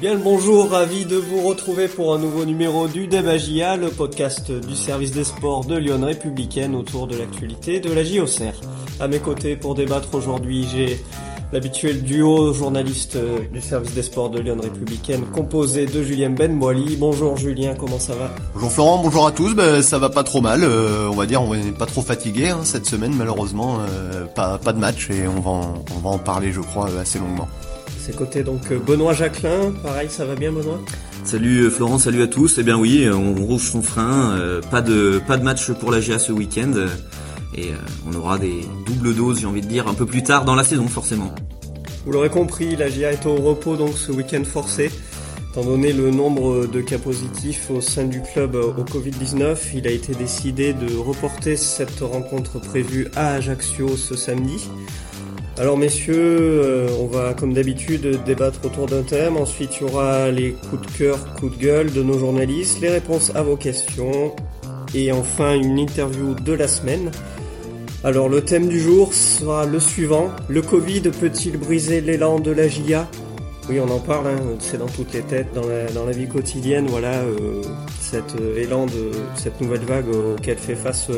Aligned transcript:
Bien 0.00 0.14
le 0.14 0.20
bonjour, 0.20 0.70
ravi 0.70 1.06
de 1.06 1.16
vous 1.16 1.40
retrouver 1.40 1.88
pour 1.88 2.14
un 2.14 2.18
nouveau 2.18 2.44
numéro 2.44 2.86
du 2.86 3.08
Débagia, 3.08 3.76
le 3.76 3.88
podcast 3.88 4.52
du 4.52 4.76
service 4.76 5.10
des 5.10 5.24
sports 5.24 5.64
de 5.64 5.74
Lyon 5.74 5.98
Républicaine 6.00 6.76
autour 6.76 7.08
de 7.08 7.16
l'actualité 7.16 7.80
de 7.80 7.92
la 7.92 8.04
JOCR. 8.04 8.60
À 9.00 9.08
mes 9.08 9.18
côtés 9.18 9.56
pour 9.56 9.74
débattre 9.74 10.14
aujourd'hui, 10.14 10.68
j'ai 10.72 11.00
l'habituel 11.52 12.02
duo 12.02 12.52
journaliste 12.52 13.18
du 13.52 13.60
service 13.60 13.92
des 13.92 14.04
sports 14.04 14.30
de 14.30 14.38
Lyon 14.38 14.58
Républicaine 14.62 15.24
composé 15.34 15.86
de 15.86 16.00
Julien 16.04 16.30
Benmoili. 16.30 16.94
Bonjour 16.94 17.36
Julien, 17.36 17.74
comment 17.74 17.98
ça 17.98 18.14
va? 18.14 18.30
Bonjour 18.54 18.70
Florent, 18.70 19.02
bonjour 19.02 19.26
à 19.26 19.32
tous, 19.32 19.56
ben, 19.56 19.82
ça 19.82 19.98
va 19.98 20.10
pas 20.10 20.22
trop 20.22 20.40
mal, 20.40 20.62
euh, 20.62 21.08
on 21.10 21.16
va 21.16 21.26
dire 21.26 21.42
on 21.42 21.56
n'est 21.56 21.72
pas 21.72 21.86
trop 21.86 22.02
fatigué 22.02 22.50
hein, 22.50 22.60
cette 22.62 22.86
semaine 22.86 23.16
malheureusement, 23.16 23.78
euh, 23.80 24.26
pas, 24.26 24.58
de 24.58 24.78
match 24.78 25.10
et 25.10 25.26
on 25.26 25.40
va, 25.40 25.50
en, 25.50 25.84
on 25.96 25.98
va 25.98 26.10
en 26.10 26.18
parler 26.18 26.52
je 26.52 26.60
crois 26.60 26.88
assez 27.00 27.18
longuement 27.18 27.48
ses 28.08 28.16
côtés 28.16 28.42
donc 28.42 28.70
euh, 28.70 28.78
Benoît 28.78 29.12
Jacquelin, 29.12 29.72
pareil 29.82 30.08
ça 30.08 30.24
va 30.24 30.34
bien 30.34 30.50
Benoît? 30.50 30.80
Salut 31.24 31.64
euh, 31.64 31.70
Florent, 31.70 31.98
salut 31.98 32.22
à 32.22 32.26
tous. 32.26 32.56
Eh 32.58 32.62
bien 32.62 32.78
oui, 32.78 33.06
on 33.12 33.34
rouge 33.34 33.62
son 33.62 33.82
frein, 33.82 34.30
euh, 34.38 34.62
pas 34.70 34.80
de 34.80 35.20
pas 35.26 35.36
de 35.36 35.44
match 35.44 35.70
pour 35.72 35.90
la 35.90 36.00
GA 36.00 36.18
ce 36.18 36.32
week-end 36.32 36.72
et 37.54 37.70
on 38.08 38.14
aura 38.14 38.38
des 38.38 38.60
doubles 38.86 39.14
doses, 39.14 39.40
j'ai 39.40 39.46
envie 39.46 39.60
de 39.60 39.66
dire, 39.66 39.88
un 39.88 39.94
peu 39.94 40.06
plus 40.06 40.22
tard 40.22 40.44
dans 40.44 40.54
la 40.54 40.64
saison 40.64 40.86
forcément. 40.86 41.34
Vous 42.06 42.12
l'aurez 42.12 42.30
compris, 42.30 42.76
la 42.76 42.88
GA 42.88 43.12
est 43.12 43.26
au 43.26 43.36
repos 43.36 43.76
donc 43.76 43.92
ce 43.98 44.12
week-end 44.12 44.44
forcé. 44.44 44.90
Étant 45.50 45.64
donné 45.64 45.92
le 45.92 46.10
nombre 46.10 46.66
de 46.66 46.80
cas 46.80 46.98
positifs 46.98 47.70
au 47.70 47.80
sein 47.80 48.04
du 48.04 48.22
club 48.22 48.54
au 48.54 48.84
Covid-19, 48.84 49.56
il 49.74 49.86
a 49.86 49.90
été 49.90 50.14
décidé 50.14 50.72
de 50.72 50.94
reporter 50.94 51.56
cette 51.56 52.00
rencontre 52.00 52.58
prévue 52.60 53.08
à 53.16 53.32
Ajaccio 53.32 53.96
ce 53.96 54.14
samedi. 54.14 54.68
Alors 55.58 55.76
messieurs, 55.76 56.14
euh, 56.16 56.88
on 57.00 57.06
va 57.06 57.34
comme 57.34 57.52
d'habitude 57.52 58.22
débattre 58.24 58.64
autour 58.64 58.86
d'un 58.86 59.02
thème. 59.02 59.36
Ensuite, 59.36 59.78
il 59.80 59.88
y 59.88 59.90
aura 59.90 60.30
les 60.30 60.52
coups 60.52 60.86
de 60.86 60.98
cœur, 60.98 61.34
coups 61.34 61.58
de 61.58 61.60
gueule 61.60 61.92
de 61.92 62.00
nos 62.00 62.16
journalistes, 62.16 62.80
les 62.80 62.90
réponses 62.90 63.32
à 63.34 63.42
vos 63.42 63.56
questions 63.56 64.36
et 64.94 65.10
enfin 65.10 65.54
une 65.56 65.80
interview 65.80 66.34
de 66.34 66.52
la 66.52 66.68
semaine. 66.68 67.10
Alors 68.04 68.28
le 68.28 68.42
thème 68.42 68.68
du 68.68 68.78
jour 68.78 69.12
sera 69.12 69.66
le 69.66 69.80
suivant. 69.80 70.30
Le 70.48 70.62
Covid 70.62 71.00
peut-il 71.00 71.56
briser 71.56 72.00
l'élan 72.00 72.38
de 72.38 72.52
la 72.52 72.68
GIA 72.68 73.08
Oui, 73.68 73.80
on 73.80 73.90
en 73.90 73.98
parle, 73.98 74.28
hein. 74.28 74.40
c'est 74.60 74.78
dans 74.78 74.86
toutes 74.86 75.12
les 75.12 75.22
têtes, 75.22 75.52
dans 75.54 75.66
la, 75.66 76.12
vie 76.12 76.28
quotidienne. 76.28 76.86
Voilà, 76.86 77.14
euh, 77.14 77.62
cet 78.00 78.36
euh, 78.40 78.62
élan 78.62 78.86
de 78.86 79.10
cette 79.34 79.60
nouvelle 79.60 79.80
vague 79.80 80.06
auquel 80.08 80.56
fait 80.56 80.76
face 80.76 81.10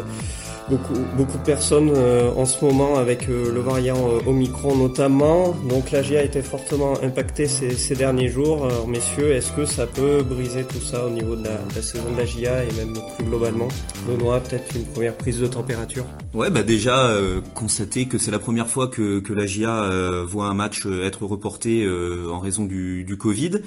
beaucoup, 0.70 0.94
beaucoup 1.16 1.36
de 1.36 1.42
personnes 1.42 1.90
euh, 1.94 2.30
en 2.36 2.46
ce 2.46 2.64
moment 2.64 2.96
avec 2.96 3.28
euh, 3.28 3.52
le 3.52 3.60
variant 3.60 4.08
euh, 4.08 4.20
Omicron 4.26 4.76
notamment. 4.76 5.54
Donc 5.68 5.90
la 5.90 6.02
GA 6.02 6.20
a 6.20 6.22
été 6.22 6.40
fortement 6.42 6.94
impactée 7.02 7.46
ces, 7.46 7.72
ces 7.72 7.96
derniers 7.96 8.28
jours. 8.28 8.64
Alors 8.64 8.86
messieurs, 8.86 9.32
est-ce 9.32 9.52
que 9.52 9.64
ça 9.64 9.86
peut 9.86 10.22
briser 10.22 10.64
tout 10.64 10.80
ça 10.80 11.04
au 11.06 11.10
niveau 11.10 11.34
de 11.34 11.44
la, 11.44 11.56
de 11.56 11.74
la 11.74 11.82
saison 11.82 12.10
de 12.12 12.16
la 12.16 12.24
GA 12.24 12.64
et 12.64 12.72
même 12.76 12.94
plus 13.16 13.24
globalement? 13.24 13.68
Benoît, 14.06 14.40
peut-être 14.40 14.74
une 14.76 14.84
première 14.84 15.16
prise 15.16 15.40
de 15.40 15.46
température? 15.46 16.04
Ouais, 16.32 16.50
bah 16.50 16.62
déjà 16.62 17.08
euh, 17.08 17.40
constater 17.54 18.06
que 18.06 18.16
c'est 18.16 18.30
la 18.30 18.38
première 18.38 18.68
fois 18.68 18.86
que, 18.88 19.18
que 19.18 19.32
la 19.32 19.46
GA 19.46 19.90
voit 20.24 20.46
un 20.46 20.54
match 20.54 20.86
être 21.02 21.26
reporté 21.26 21.86
en 22.30 22.38
raison 22.38 22.64
du, 22.64 23.04
du 23.04 23.16
Covid. 23.16 23.60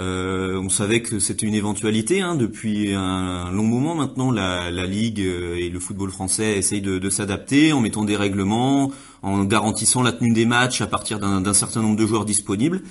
Euh, 0.00 0.58
on 0.58 0.70
savait 0.70 1.02
que 1.02 1.18
c'était 1.18 1.46
une 1.46 1.54
éventualité 1.54 2.22
hein, 2.22 2.34
depuis 2.34 2.94
un 2.94 3.50
long 3.50 3.64
moment 3.64 3.94
maintenant. 3.94 4.30
La, 4.30 4.70
la, 4.70 4.86
Ligue 4.86 5.20
euh, 5.20 5.56
et 5.56 5.68
le 5.68 5.78
football 5.78 6.10
français 6.10 6.56
essayent 6.56 6.80
de, 6.80 6.98
de 6.98 7.10
s'adapter 7.10 7.72
en 7.72 7.80
mettant 7.80 8.04
des 8.04 8.16
règlements, 8.16 8.92
en 9.22 9.44
garantissant 9.44 10.02
la 10.02 10.12
tenue 10.12 10.32
des 10.32 10.46
matchs 10.46 10.80
à 10.80 10.86
partir 10.86 11.18
d'un 11.18 11.54
certain 11.54 11.82
nombre 11.82 11.96
de 11.96 12.06
joueurs 12.06 12.24
disponibles. 12.24 12.82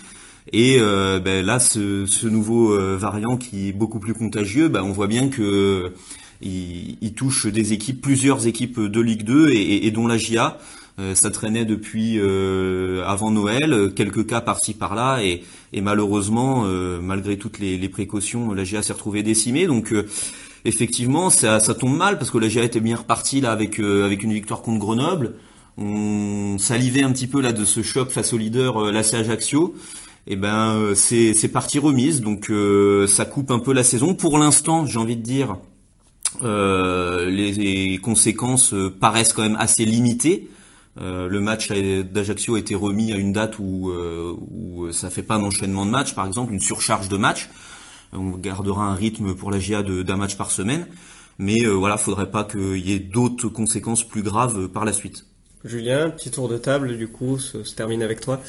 Et 0.52 0.78
euh, 0.80 1.20
ben 1.20 1.46
là, 1.46 1.60
ce, 1.60 2.06
ce 2.06 2.28
nouveau 2.28 2.74
euh, 2.74 2.98
variant 2.98 3.38
qui 3.38 3.70
est 3.70 3.74
beaucoup 3.74 4.00
plus 4.00 4.14
contagieux, 4.14 4.68
ben 4.68 4.84
on 4.84 4.92
voit 4.92 5.08
bien 5.08 5.30
que 5.30 5.94
il, 6.42 6.98
il, 7.02 7.14
touche 7.14 7.48
des 7.48 7.74
équipes, 7.74 8.02
plusieurs 8.02 8.48
équipes 8.48 8.80
de 8.80 9.02
Ligue 9.02 9.24
2 9.24 9.50
et, 9.50 9.56
et, 9.56 9.88
et 9.88 9.92
dont 9.92 10.08
la 10.08 10.18
GIA. 10.18 10.58
Euh, 11.00 11.16
ça 11.16 11.30
traînait 11.30 11.66
depuis 11.66 12.20
euh, 12.20 13.04
avant 13.06 13.32
Noël, 13.32 13.94
quelques 13.96 14.26
cas 14.28 14.42
par-ci 14.42 14.74
par-là, 14.74 15.24
et, 15.24 15.44
et 15.72 15.82
malheureusement, 15.82 16.64
euh, 16.66 17.00
malgré 17.02 17.38
toutes 17.38 17.60
les, 17.60 17.78
les, 17.78 17.90
précautions, 17.90 18.54
la 18.54 18.64
GA 18.64 18.82
s'est 18.82 18.94
retrouvée 18.94 19.24
décimée. 19.24 19.66
Donc 19.66 19.94
effectivement, 20.66 21.30
ça, 21.30 21.60
ça, 21.60 21.74
tombe 21.74 21.96
mal 21.96 22.18
parce 22.18 22.32
que 22.32 22.38
la 22.38 22.50
GA 22.50 22.64
était 22.64 22.82
bien 22.82 22.98
repartie 22.98 23.40
là 23.40 23.52
avec 23.52 23.80
avec 23.80 24.24
une 24.24 24.34
victoire 24.34 24.62
contre 24.62 24.80
Grenoble. 24.80 25.36
On 25.78 26.58
salivait 26.58 27.04
un 27.04 27.12
petit 27.14 27.28
peu 27.28 27.40
là 27.40 27.54
de 27.54 27.64
ce 27.64 27.82
choc 27.82 28.10
face 28.10 28.34
au 28.34 28.38
leader 28.38 28.84
euh, 28.84 28.92
l'AC 28.92 29.14
Ajaccio. 29.14 29.76
Eh 30.28 30.36
ben 30.36 30.94
c'est 30.96 31.34
c'est 31.34 31.48
partie 31.48 31.80
remise, 31.80 32.22
donc 32.22 32.52
ça 33.08 33.26
coupe 33.26 33.52
un 33.52 33.60
peu 33.60 33.74
la 33.74 33.84
saison. 33.84 34.14
Pour 34.14 34.38
l'instant, 34.38 34.86
j'ai 34.86 35.00
envie 35.00 35.16
de 35.16 35.24
dire. 35.24 35.58
Les, 36.42 37.52
les, 37.52 37.98
conséquences 37.98 38.76
paraissent 39.00 39.34
quand 39.34 39.42
même 39.42 39.58
assez 39.60 39.86
limitées. 39.86 40.48
Euh, 40.98 41.28
le 41.28 41.40
match 41.40 41.72
d'Ajaccio 41.72 42.56
a 42.56 42.60
été 42.60 42.76
remis 42.76 43.14
à 43.14 43.18
une 43.18 43.32
date 43.32 43.60
où, 43.60 43.90
euh, 43.90 44.36
où 44.52 44.92
ça 44.92 45.10
fait 45.10 45.24
pas 45.24 45.36
un 45.36 45.44
enchaînement 45.44 45.86
de 45.86 45.92
matchs, 45.92 46.14
par 46.14 46.26
exemple, 46.26 46.54
une 46.54 46.60
surcharge 46.60 47.10
de 47.10 47.18
matchs. 47.18 47.50
On 48.12 48.32
gardera 48.32 48.86
un 48.86 48.96
rythme 48.96 49.36
pour 49.36 49.52
la 49.52 49.60
GA 49.60 49.84
d'un 49.84 50.18
match 50.18 50.36
par 50.36 50.52
semaine, 50.52 50.88
mais 51.38 51.64
euh, 51.66 51.72
voilà, 51.72 51.98
faudrait 51.98 52.32
pas 52.32 52.44
qu'il 52.44 52.78
y 52.78 52.94
ait 52.94 53.00
d'autres 53.00 53.48
conséquences 53.50 54.04
plus 54.04 54.24
graves 54.24 54.68
par 54.70 54.84
la 54.84 54.94
suite. 54.94 55.26
Julien, 55.64 56.10
petit 56.10 56.32
tour 56.32 56.50
de 56.50 56.58
table, 56.58 56.98
du 56.98 57.08
coup, 57.08 57.38
se, 57.38 57.58
termine 57.76 58.02
avec 58.02 58.20
toi. 58.22 58.42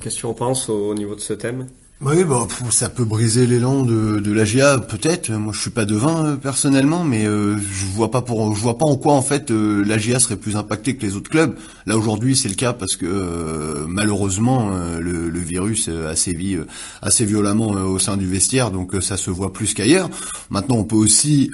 Qu'est-ce 0.00 0.22
qu'on 0.22 0.34
pense 0.34 0.68
au, 0.68 0.90
au 0.90 0.94
niveau 0.94 1.14
de 1.14 1.20
ce 1.20 1.32
thème? 1.32 1.68
Oui, 2.02 2.24
bon, 2.24 2.46
ça 2.68 2.90
peut 2.90 3.06
briser 3.06 3.46
l'élan 3.46 3.82
de, 3.82 4.20
de 4.20 4.30
la 4.30 4.44
GA, 4.44 4.78
peut-être. 4.80 5.30
Moi, 5.30 5.54
je 5.54 5.60
suis 5.62 5.70
pas 5.70 5.86
devin 5.86 6.26
euh, 6.26 6.36
personnellement, 6.36 7.04
mais 7.04 7.24
euh, 7.24 7.56
je 7.56 7.86
vois 7.86 8.10
pas 8.10 8.20
pour, 8.20 8.54
je 8.54 8.60
vois 8.60 8.76
pas 8.76 8.84
en 8.84 8.96
quoi 8.96 9.14
en 9.14 9.22
fait 9.22 9.50
euh, 9.50 9.82
la 9.82 9.96
GA 9.96 10.20
serait 10.20 10.36
plus 10.36 10.56
impactée 10.56 10.94
que 10.94 11.06
les 11.06 11.16
autres 11.16 11.30
clubs. 11.30 11.56
Là 11.86 11.96
aujourd'hui, 11.96 12.36
c'est 12.36 12.50
le 12.50 12.54
cas 12.54 12.74
parce 12.74 12.96
que 12.96 13.06
euh, 13.06 13.86
malheureusement 13.88 14.72
le, 15.00 15.30
le, 15.30 15.40
virus 15.40 15.88
a 15.88 16.16
sévi 16.16 16.58
assez 17.00 17.24
violemment 17.24 17.68
au 17.68 17.98
sein 18.00 18.16
du 18.16 18.26
vestiaire, 18.26 18.72
donc 18.72 18.94
ça 19.00 19.16
se 19.16 19.30
voit 19.30 19.52
plus 19.52 19.72
qu'ailleurs. 19.72 20.10
Maintenant, 20.50 20.76
on 20.76 20.84
peut 20.84 20.96
aussi 20.96 21.50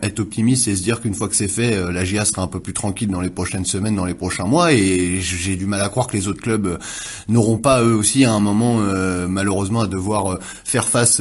être 0.00 0.20
optimiste 0.20 0.66
et 0.66 0.76
se 0.76 0.82
dire 0.82 1.02
qu'une 1.02 1.14
fois 1.14 1.28
que 1.28 1.36
c'est 1.36 1.48
fait, 1.48 1.92
la 1.92 2.04
GA 2.04 2.24
sera 2.24 2.42
un 2.42 2.46
peu 2.46 2.60
plus 2.60 2.72
tranquille 2.72 3.10
dans 3.10 3.20
les 3.20 3.28
prochaines 3.28 3.66
semaines, 3.66 3.94
dans 3.94 4.06
les 4.06 4.14
prochains 4.14 4.46
mois. 4.46 4.72
Et 4.72 5.20
j'ai 5.20 5.56
du 5.56 5.66
mal 5.66 5.82
à 5.82 5.90
croire 5.90 6.06
que 6.06 6.16
les 6.16 6.26
autres 6.26 6.40
clubs 6.40 6.78
n'auront 7.28 7.58
pas 7.58 7.82
eux 7.82 7.94
aussi 7.94 8.24
à 8.24 8.32
un 8.32 8.40
moment 8.40 8.78
malheureusement 9.28 9.83
devoir 9.86 10.38
faire 10.64 10.88
face 10.88 11.20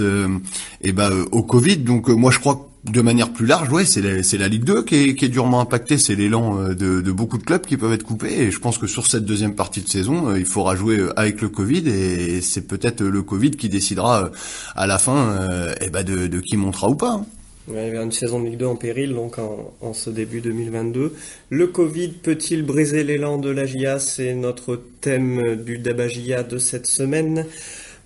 eh 0.81 0.91
ben, 0.91 1.11
au 1.31 1.43
Covid. 1.43 1.77
Donc 1.77 2.09
moi 2.09 2.31
je 2.31 2.39
crois 2.39 2.55
que 2.55 2.91
de 2.91 3.01
manière 3.01 3.31
plus 3.31 3.45
large, 3.45 3.71
ouais, 3.71 3.85
c'est 3.85 4.01
la, 4.01 4.23
c'est 4.23 4.37
la 4.37 4.47
Ligue 4.47 4.65
2 4.65 4.83
qui 4.83 4.95
est, 4.95 5.29
durement 5.29 5.61
impactée, 5.61 5.97
c'est 5.97 6.15
l'élan 6.15 6.73
de, 6.73 7.11
beaucoup 7.11 7.37
de 7.37 7.43
clubs 7.43 7.61
qui 7.61 7.77
peuvent 7.77 7.93
être 7.93 8.03
coupés. 8.03 8.33
Et 8.41 8.51
je 8.51 8.59
pense 8.59 8.77
que 8.77 8.87
sur 8.87 9.07
cette 9.07 9.25
deuxième 9.25 9.55
partie 9.55 9.81
de 9.81 9.87
saison, 9.87 10.35
il 10.35 10.45
faudra 10.45 10.75
jouer 10.75 10.99
avec 11.15 11.41
le 11.41 11.49
Covid 11.49 11.87
et 11.87 12.41
c'est 12.41 12.67
peut-être 12.67 13.01
le 13.01 13.21
Covid 13.21 13.51
qui 13.51 13.69
décidera 13.69 14.31
à 14.75 14.87
la 14.87 14.99
fin 14.99 15.33
eh 15.79 15.89
ben 15.89 16.03
de, 16.03 16.39
qui 16.41 16.57
montera 16.57 16.89
ou 16.89 16.95
pas. 16.95 17.23
Il 17.69 17.75
y 17.75 17.77
a 17.77 18.03
une 18.03 18.11
saison 18.11 18.41
de 18.41 18.49
Ligue 18.49 18.59
2 18.59 18.65
en 18.65 18.75
péril 18.75 19.13
donc 19.13 19.39
en, 19.39 19.73
en 19.79 19.93
ce 19.93 20.09
début 20.09 20.41
2022. 20.41 21.13
Le 21.49 21.67
Covid 21.67 22.09
peut-il 22.09 22.63
briser 22.63 23.05
l'élan 23.05 23.37
de 23.37 23.49
la 23.49 23.65
GIA 23.65 23.99
C'est 23.99 24.33
notre 24.33 24.81
thème 24.99 25.55
du 25.63 25.77
Dabagia 25.77 26.43
de 26.43 26.57
cette 26.57 26.87
semaine. 26.87 27.45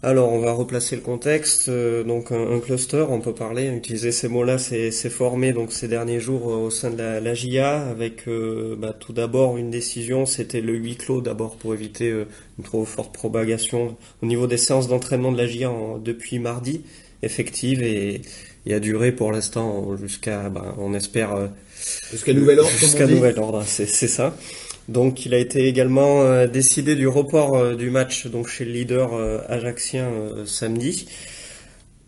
Alors, 0.04 0.32
on 0.32 0.40
va 0.40 0.52
replacer 0.52 0.96
le 0.96 1.02
contexte. 1.02 1.70
Euh, 1.70 2.04
donc, 2.04 2.32
un, 2.32 2.52
un, 2.52 2.60
cluster, 2.60 3.06
on 3.10 3.20
peut 3.20 3.34
parler, 3.34 3.68
utiliser 3.70 4.12
ces 4.12 4.28
mots-là, 4.28 4.60
c'est 4.60 4.92
formé 5.10 5.54
donc 5.54 5.74
ces 5.74 5.88
derniers 5.88 6.20
jours 6.20 6.52
euh, 6.52 6.56
au 6.58 6.70
sein 6.70 6.92
de 6.92 6.98
la, 6.98 7.20
la 7.20 7.34
GIA, 7.34 7.82
avec 7.88 8.28
euh, 8.28 8.76
bah, 8.78 8.96
tout 8.98 9.12
d'abord 9.12 9.58
une 9.58 9.72
décision, 9.72 10.28
c'était 10.28 10.62
le 10.62 10.76
huis 10.76 10.98
clos 10.98 11.22
d'abord 11.22 11.56
pour 11.56 11.74
éviter 11.74 12.12
euh, 12.12 12.26
une 12.60 12.64
trop 12.64 12.86
forte 12.86 13.12
propagation 13.12 13.98
au 14.22 14.26
niveau 14.28 14.46
des 14.46 14.58
séances 14.58 14.88
d'entraînement 14.88 15.32
de 15.32 15.38
la 15.38 15.48
GIA 15.48 15.72
en, 15.72 15.98
depuis 15.98 16.38
mardi, 16.38 16.84
effective 17.24 17.82
et, 17.82 18.22
et 18.68 18.74
a 18.76 18.80
duré 18.80 19.12
pour 19.12 19.32
l'instant 19.32 19.98
jusqu'à, 19.98 20.50
bah, 20.50 20.76
on 20.78 20.94
espère, 20.94 21.50
jusqu'à 22.12 22.34
nouvel 22.34 22.60
ordre. 22.60 22.72
Jusqu'à 22.78 23.08
nouvel 23.08 23.40
ordre, 23.40 23.64
c'est 23.66 23.88
ça. 23.88 24.38
Donc 24.88 25.26
il 25.26 25.34
a 25.34 25.38
été 25.38 25.68
également 25.68 26.22
euh, 26.22 26.48
décidé 26.48 26.96
du 26.96 27.08
report 27.08 27.56
euh, 27.56 27.76
du 27.76 27.90
match 27.90 28.28
donc 28.28 28.48
chez 28.48 28.64
le 28.64 28.72
leader 28.72 29.14
euh, 29.14 29.40
ajaxien 29.50 30.10
samedi. 30.46 31.08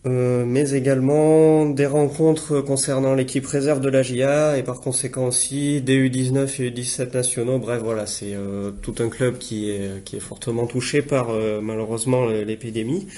mais 0.04 0.70
également 0.70 1.66
des 1.66 1.84
rencontres 1.84 2.62
concernant 2.62 3.14
l'équipe 3.14 3.46
réserve 3.46 3.80
de 3.82 3.90
la 3.90 4.02
et 4.56 4.62
par 4.62 4.80
conséquent 4.80 5.26
aussi 5.26 5.82
des 5.82 6.08
U19 6.08 6.62
et 6.62 6.70
U17 6.70 7.12
nationaux. 7.12 7.58
Bref, 7.58 7.82
voilà, 7.82 8.06
c'est 8.06 8.34
tout 8.80 8.94
un 9.00 9.10
club 9.10 9.36
qui 9.36 9.70
est, 9.70 10.02
qui 10.04 10.16
est 10.16 10.20
fortement 10.20 10.66
touché 10.66 11.02
par 11.02 11.28
malheureusement 11.60 12.24
l'épidémie. 12.26 13.08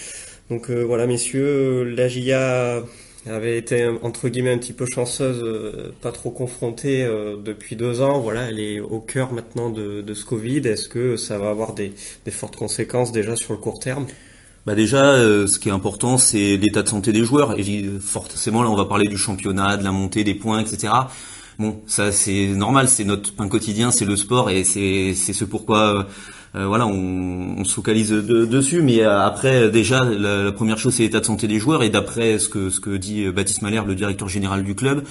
Donc 0.50 0.70
voilà, 0.70 1.06
messieurs, 1.06 1.85
la 1.85 2.08
avait 3.26 3.56
été 3.56 3.88
entre 4.02 4.28
guillemets 4.28 4.52
un 4.52 4.58
petit 4.58 4.72
peu 4.72 4.86
chanceuse, 4.86 5.42
euh, 5.42 5.92
pas 6.00 6.12
trop 6.12 6.30
confrontée 6.30 7.04
euh, 7.04 7.36
depuis 7.36 7.76
deux 7.76 8.00
ans. 8.00 8.20
Voilà, 8.20 8.48
elle 8.48 8.58
est 8.58 8.80
au 8.80 9.00
cœur 9.00 9.32
maintenant 9.32 9.70
de, 9.70 10.00
de 10.00 10.14
ce 10.14 10.24
Covid. 10.24 10.66
Est-ce 10.66 10.88
que 10.88 11.16
ça 11.16 11.38
va 11.38 11.50
avoir 11.50 11.74
des, 11.74 11.92
des, 12.24 12.30
fortes 12.30 12.56
conséquences 12.56 13.12
déjà 13.12 13.36
sur 13.36 13.52
le 13.52 13.58
court 13.58 13.78
terme? 13.78 14.06
Bah 14.66 14.74
déjà, 14.76 15.16
ce 15.16 15.58
qui 15.58 15.70
est 15.70 15.72
important, 15.72 16.19
c'est 16.19 16.56
l'état 16.56 16.84
de 16.84 16.88
santé 16.88 17.10
des 17.10 17.24
joueurs. 17.24 17.58
Et 17.58 17.84
forcément, 18.00 18.62
là, 18.62 18.70
on 18.70 18.76
va 18.76 18.84
parler 18.84 19.08
du 19.08 19.19
championnat, 19.19 19.76
de 19.76 19.82
la 19.82 19.90
montée, 19.90 20.22
des 20.22 20.36
points, 20.36 20.60
etc. 20.60 20.92
Bon, 21.58 21.80
ça 21.86 22.12
c'est 22.12 22.46
normal, 22.46 22.88
c'est 22.88 23.04
notre 23.04 23.34
pain 23.34 23.48
quotidien, 23.48 23.90
c'est 23.90 24.04
le 24.04 24.16
sport 24.16 24.50
et 24.50 24.64
c'est 24.64 25.14
c'est 25.14 25.32
ce 25.32 25.44
pourquoi 25.44 26.06
euh, 26.54 26.66
voilà, 26.66 26.87
on, 26.87 27.56
on, 27.58 27.64
se 27.64 27.75
focalise 27.75 28.10
dessus. 28.10 28.82
Mais 28.82 29.02
euh, 29.02 29.20
après, 29.20 29.70
déjà, 29.70 30.04
la, 30.04 30.52
première 30.52 30.78
chose, 30.78 30.94
c'est 30.94 31.02
l'état 31.02 31.20
de 31.20 31.25
santé 31.25 31.49
des 31.49 31.58
joueurs. 31.58 31.82
Et 31.82 31.90
d'après 31.90 32.38
ce 32.38 32.49
que 32.49 32.96
dit 32.96 33.25
euh, 33.25 33.32
Baptiste 33.32 33.62
Malher, 33.62 33.82
le 33.87 33.94
directeur 33.94 34.28
général 34.28 34.62
du 34.64 34.75
club, 34.75 35.04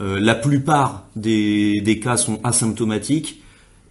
la 0.00 0.36
plupart 0.36 1.08
des 1.16 2.00
cas 2.00 2.16
sont 2.16 2.38
asymptomatiques 2.44 3.42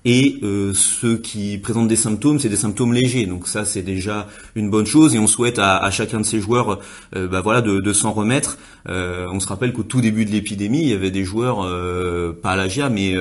et 0.10 0.40
euh, 0.42 0.74
ceux 0.74 1.18
qui 1.18 1.58
présentent 1.58 1.90
des 1.90 1.98
symptômes, 1.98 2.40
c'est 2.40 2.48
des 2.48 2.56
symptômes 2.56 2.94
légers. 2.94 3.26
Donc 3.26 3.46
ça, 3.46 3.66
c'est 3.66 3.82
déjà 3.82 4.26
une 4.56 4.70
bonne 4.70 4.86
chose 4.86 5.14
et 5.14 5.20
on 5.20 5.28
souhaite 5.28 5.60
à, 5.60 5.76
à 5.76 5.92
chacun 5.92 6.22
de 6.22 6.26
ces 6.26 6.40
joueurs, 6.40 6.80
euh, 7.14 7.28
bah 7.28 7.42
voilà, 7.42 7.62
de, 7.62 7.82
de 7.82 7.94
s'en 7.94 8.14
remettre. 8.14 8.58
Euh, 8.88 9.28
on 9.34 9.42
se 9.42 9.48
rappelle 9.48 9.74
qu'au 9.74 9.84
tout 9.84 10.00
début 10.00 10.24
de 10.24 10.32
l'épidémie, 10.32 10.80
il 10.80 10.88
y 10.88 10.94
avait 10.94 11.12
des 11.12 11.26
joueurs, 11.26 11.58
pas 12.42 12.52
à 12.52 12.56
l'AGIA, 12.56 12.88
mais 12.88 13.16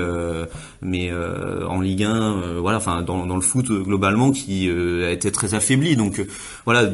mais 0.80 1.10
en 1.12 1.80
Ligue 1.80 2.04
1, 2.04 2.60
voilà, 2.60 2.78
enfin 2.78 3.02
dans, 3.02 3.26
dans 3.26 3.34
le 3.34 3.42
foot 3.42 3.66
globalement, 3.66 4.30
qui 4.30 4.68
étaient 4.68 5.32
très 5.32 5.54
affaiblis. 5.54 5.96
Donc 5.96 6.24
voilà 6.66 6.88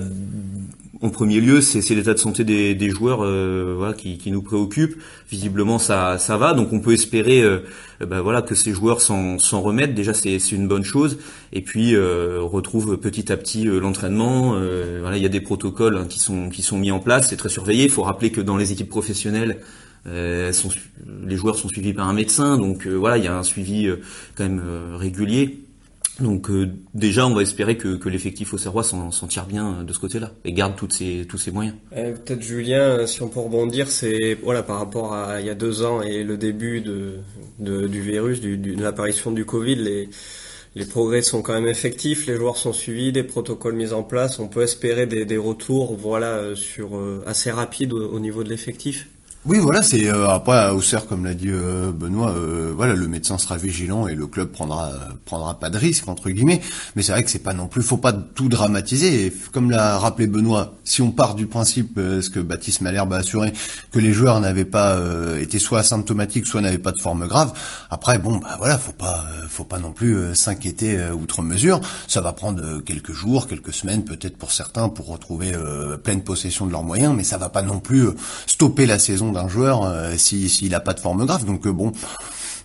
en 1.02 1.10
premier 1.10 1.40
lieu, 1.40 1.60
c'est 1.60 1.94
l'état 1.94 2.14
de 2.14 2.18
santé 2.18 2.44
des, 2.44 2.76
des 2.76 2.90
joueurs 2.90 3.24
euh, 3.24 3.74
voilà, 3.76 3.92
qui, 3.92 4.18
qui, 4.18 4.30
nous 4.30 4.40
préoccupe. 4.40 5.02
Visiblement, 5.30 5.80
ça, 5.80 6.16
ça 6.16 6.36
va, 6.36 6.54
donc 6.54 6.72
on 6.72 6.80
peut 6.80 6.92
espérer 6.92 7.42
euh, 7.42 7.58
ben 8.06 8.20
voilà, 8.20 8.40
que 8.40 8.54
ces 8.54 8.72
joueurs 8.72 9.00
s'en 9.00 9.38
remettent. 9.60 9.94
Déjà, 9.94 10.14
c'est 10.14 10.38
une 10.52 10.68
bonne 10.68 10.84
chose. 10.84 11.18
Et 11.52 11.60
puis, 11.60 11.94
euh, 11.94 12.38
retrouve 12.40 12.96
petit 12.98 13.32
à 13.32 13.36
petit 13.36 13.66
euh, 13.66 13.80
l'entraînement. 13.80 14.52
voilà, 15.00 15.16
il 15.16 15.22
y 15.22 15.26
a 15.26 15.30
des 15.30 15.40
protocoles 15.40 15.96
hein, 15.96 16.06
qui 16.08 16.20
sont 16.20 16.48
qui 16.50 16.62
sont 16.62 16.78
mis 16.78 16.92
en 16.92 17.00
place. 17.00 17.28
C'est 17.30 17.36
très 17.36 17.48
surveillé. 17.48 17.84
Il 17.84 17.90
faut 17.90 18.02
rappeler 18.02 18.30
que 18.30 18.40
dans 18.40 18.56
les 18.56 18.72
équipes 18.72 18.88
professionnelles, 18.88 19.58
sont, 20.04 20.68
les 21.26 21.36
joueurs 21.36 21.56
sont 21.56 21.68
suivis 21.68 21.94
par 21.94 22.08
un 22.08 22.12
médecin. 22.12 22.58
Donc 22.58 22.86
voilà, 22.86 23.18
il 23.18 23.24
y 23.24 23.28
a 23.28 23.36
un 23.36 23.42
suivi 23.42 23.88
quand 24.36 24.44
même 24.44 24.62
régulier. 24.94 25.61
Donc 26.22 26.50
euh, 26.50 26.70
déjà, 26.94 27.26
on 27.26 27.34
va 27.34 27.42
espérer 27.42 27.76
que, 27.76 28.08
l'effectif 28.08 28.54
au 28.54 28.58
Serrois 28.58 28.84
s'en 28.84 29.10
tire 29.26 29.46
bien 29.46 29.80
euh, 29.80 29.82
de 29.82 29.92
ce 29.92 29.98
côté-là 29.98 30.30
et 30.44 30.52
garde 30.52 30.76
tous 30.76 30.88
ces 30.90 31.50
moyens. 31.52 31.74
Euh, 31.96 32.12
Peut-être 32.12 32.42
Julien, 32.42 33.06
si 33.06 33.22
on 33.22 33.28
peut 33.28 33.40
rebondir, 33.40 33.88
c'est 33.88 34.38
voilà 34.42 34.62
par 34.62 34.78
rapport 34.78 35.14
à 35.14 35.40
il 35.40 35.46
y 35.46 35.50
a 35.50 35.54
deux 35.54 35.84
ans 35.84 36.00
et 36.00 36.22
le 36.22 36.36
début 36.36 36.80
du 36.80 38.00
virus, 38.00 38.40
de 38.40 38.80
l'apparition 38.80 39.32
du 39.32 39.44
Covid, 39.44 39.76
les, 40.74 40.86
progrès 40.86 41.22
sont 41.22 41.42
quand 41.42 41.54
même 41.54 41.66
effectifs, 41.66 42.26
les 42.26 42.36
joueurs 42.36 42.56
sont 42.56 42.72
suivis, 42.72 43.12
des 43.12 43.24
protocoles 43.24 43.74
mis 43.74 43.92
en 43.92 44.02
place, 44.02 44.38
on 44.38 44.48
peut 44.48 44.62
espérer 44.62 45.06
des, 45.06 45.24
des 45.24 45.36
retours 45.36 45.96
voilà 45.96 46.54
sur 46.54 47.00
assez 47.26 47.50
rapides 47.50 47.92
au 47.92 48.20
niveau 48.20 48.44
de 48.44 48.48
l'effectif. 48.48 49.08
Oui, 49.44 49.58
voilà, 49.58 49.82
c'est 49.82 50.06
euh, 50.06 50.28
après 50.28 50.56
à 50.56 50.72
Auxerre, 50.72 51.04
comme 51.08 51.24
l'a 51.24 51.34
dit 51.34 51.48
euh, 51.50 51.90
Benoît, 51.90 52.30
euh, 52.30 52.72
voilà, 52.76 52.94
le 52.94 53.08
médecin 53.08 53.38
sera 53.38 53.56
vigilant 53.56 54.06
et 54.06 54.14
le 54.14 54.28
club 54.28 54.52
prendra 54.52 54.92
prendra 55.24 55.58
pas 55.58 55.68
de 55.68 55.76
risque 55.76 56.06
entre 56.06 56.30
guillemets. 56.30 56.60
Mais 56.94 57.02
c'est 57.02 57.10
vrai 57.10 57.24
que 57.24 57.30
c'est 57.30 57.40
pas 57.40 57.52
non 57.52 57.66
plus, 57.66 57.82
faut 57.82 57.96
pas 57.96 58.12
tout 58.12 58.48
dramatiser. 58.48 59.26
Et 59.26 59.32
comme 59.50 59.72
l'a 59.72 59.98
rappelé 59.98 60.28
Benoît, 60.28 60.74
si 60.84 61.02
on 61.02 61.10
part 61.10 61.34
du 61.34 61.48
principe, 61.48 61.98
ce 61.98 62.30
que 62.30 62.38
Baptiste 62.38 62.82
Malherbe 62.82 63.12
a 63.14 63.16
assuré, 63.16 63.52
que 63.90 63.98
les 63.98 64.12
joueurs 64.12 64.38
n'avaient 64.38 64.64
pas 64.64 64.96
été 65.40 65.58
soit 65.58 65.80
asymptomatiques, 65.80 66.46
soit 66.46 66.60
n'avaient 66.60 66.78
pas 66.78 66.92
de 66.92 67.00
forme 67.00 67.26
grave. 67.26 67.52
Après, 67.90 68.20
bon, 68.20 68.36
bah 68.36 68.54
voilà, 68.58 68.78
faut 68.78 68.92
pas, 68.92 69.24
faut 69.48 69.64
pas 69.64 69.80
non 69.80 69.90
plus 69.90 70.36
s'inquiéter 70.36 71.04
outre 71.10 71.42
mesure. 71.42 71.80
Ça 72.06 72.20
va 72.20 72.32
prendre 72.32 72.80
quelques 72.82 73.12
jours, 73.12 73.48
quelques 73.48 73.72
semaines, 73.72 74.04
peut-être 74.04 74.36
pour 74.36 74.52
certains, 74.52 74.88
pour 74.88 75.08
retrouver 75.08 75.52
pleine 76.04 76.22
possession 76.22 76.64
de 76.66 76.70
leurs 76.70 76.84
moyens, 76.84 77.12
mais 77.16 77.24
ça 77.24 77.38
va 77.38 77.48
pas 77.48 77.62
non 77.62 77.80
plus 77.80 78.06
stopper 78.46 78.86
la 78.86 79.00
saison 79.00 79.31
d'un 79.32 79.48
joueur 79.48 79.84
euh, 79.84 80.16
s'il 80.16 80.48
si, 80.48 80.68
n'a 80.68 80.80
pas 80.80 80.94
de 80.94 81.00
forme 81.00 81.26
grave. 81.26 81.44
Donc 81.44 81.66
euh, 81.66 81.72
bon, 81.72 81.92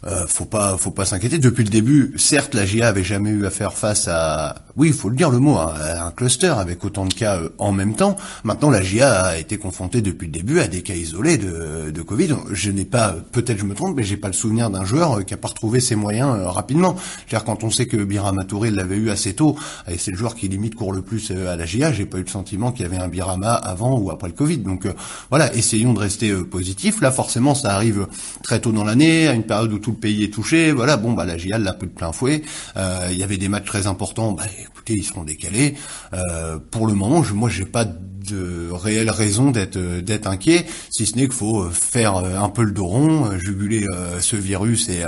euh, 0.05 0.27
faut 0.27 0.45
pas, 0.45 0.77
faut 0.77 0.91
pas 0.91 1.05
s'inquiéter. 1.05 1.39
Depuis 1.39 1.63
le 1.63 1.69
début, 1.69 2.13
certes, 2.17 2.53
la 2.53 2.65
GIA 2.65 2.87
avait 2.87 3.03
jamais 3.03 3.31
eu 3.31 3.45
à 3.45 3.49
faire 3.49 3.73
face 3.73 4.07
à, 4.07 4.55
oui, 4.75 4.89
il 4.89 4.93
faut 4.93 5.09
le 5.09 5.15
dire 5.15 5.29
le 5.29 5.39
mot, 5.39 5.57
hein, 5.57 5.73
un 5.99 6.11
cluster 6.11 6.53
avec 6.57 6.83
autant 6.85 7.05
de 7.05 7.13
cas 7.13 7.37
euh, 7.37 7.49
en 7.57 7.71
même 7.71 7.95
temps. 7.95 8.15
Maintenant, 8.43 8.69
la 8.69 8.81
GIA 8.81 9.21
a 9.23 9.37
été 9.37 9.57
confrontée 9.57 10.01
depuis 10.01 10.27
le 10.27 10.33
début 10.33 10.59
à 10.59 10.67
des 10.67 10.81
cas 10.81 10.93
isolés 10.93 11.37
de, 11.37 11.91
de 11.91 12.01
Covid. 12.01 12.35
Je 12.51 12.71
n'ai 12.71 12.85
pas, 12.85 13.15
peut-être 13.31 13.59
je 13.59 13.65
me 13.65 13.73
trompe, 13.73 13.95
mais 13.95 14.03
j'ai 14.03 14.17
pas 14.17 14.27
le 14.27 14.33
souvenir 14.33 14.69
d'un 14.69 14.85
joueur 14.85 15.19
euh, 15.19 15.23
qui 15.23 15.33
a 15.33 15.37
pas 15.37 15.47
retrouvé 15.47 15.79
ses 15.79 15.95
moyens 15.95 16.29
rapidement. 16.45 16.95
cest 17.29 17.43
quand 17.43 17.63
on 17.63 17.71
sait 17.71 17.87
que 17.87 17.97
Birama 17.97 18.43
Touré 18.43 18.71
l'avait 18.71 18.97
eu 18.97 19.09
assez 19.09 19.33
tôt, 19.33 19.55
et 19.87 19.97
c'est 19.97 20.11
le 20.11 20.17
joueur 20.17 20.35
qui 20.35 20.47
limite 20.47 20.75
court 20.75 20.93
le 20.93 21.01
plus 21.01 21.31
à 21.31 21.55
la 21.55 21.65
GIA, 21.65 21.91
j'ai 21.91 22.05
pas 22.05 22.17
eu 22.17 22.23
le 22.23 22.27
sentiment 22.27 22.71
qu'il 22.71 22.83
y 22.83 22.85
avait 22.85 22.97
un 22.97 23.07
Birama 23.07 23.53
avant 23.53 23.97
ou 23.97 24.11
après 24.11 24.27
le 24.27 24.33
Covid. 24.33 24.57
Donc 24.59 24.87
voilà, 25.29 25.53
essayons 25.55 25.93
de 25.93 25.99
rester 25.99 26.33
positifs. 26.33 27.01
Là, 27.01 27.11
forcément, 27.11 27.55
ça 27.55 27.73
arrive 27.73 28.07
très 28.43 28.59
tôt 28.59 28.71
dans 28.71 28.83
l'année, 28.83 29.27
à 29.27 29.33
une 29.33 29.43
période 29.43 29.71
où 29.71 29.79
tout 29.87 29.93
le 29.93 29.99
pays 29.99 30.25
est 30.25 30.33
touché. 30.33 30.73
Voilà, 30.73 30.97
bon, 30.97 31.13
bah 31.13 31.23
la 31.23 31.37
GIA 31.37 31.57
l'a 31.57 31.71
pris 31.71 31.87
de 31.87 31.93
plein 31.93 32.11
fouet. 32.11 32.41
Euh, 32.75 33.07
il 33.09 33.17
y 33.17 33.23
avait 33.23 33.37
des 33.37 33.47
matchs 33.47 33.67
très 33.67 33.87
importants. 33.87 34.33
Bah, 34.33 34.43
écoutez, 34.59 34.95
ils 34.95 35.05
seront 35.05 35.23
décalés. 35.23 35.75
Euh, 36.11 36.57
pour 36.59 36.87
le 36.87 36.93
moment, 36.93 37.23
je, 37.23 37.33
moi, 37.33 37.49
j'ai 37.49 37.63
pas 37.63 37.85
de 37.85 38.69
réelle 38.69 39.09
raison 39.09 39.51
d'être 39.51 39.79
d'être 40.01 40.27
inquiet, 40.27 40.65
si 40.91 41.05
ce 41.05 41.15
n'est 41.15 41.29
qu'il 41.29 41.31
faut 41.31 41.69
faire 41.69 42.17
un 42.17 42.49
peu 42.49 42.63
le 42.63 42.71
dos 42.71 42.85
rond, 42.85 43.39
juguler 43.39 43.85
ce 44.19 44.35
virus 44.35 44.89
et, 44.89 45.05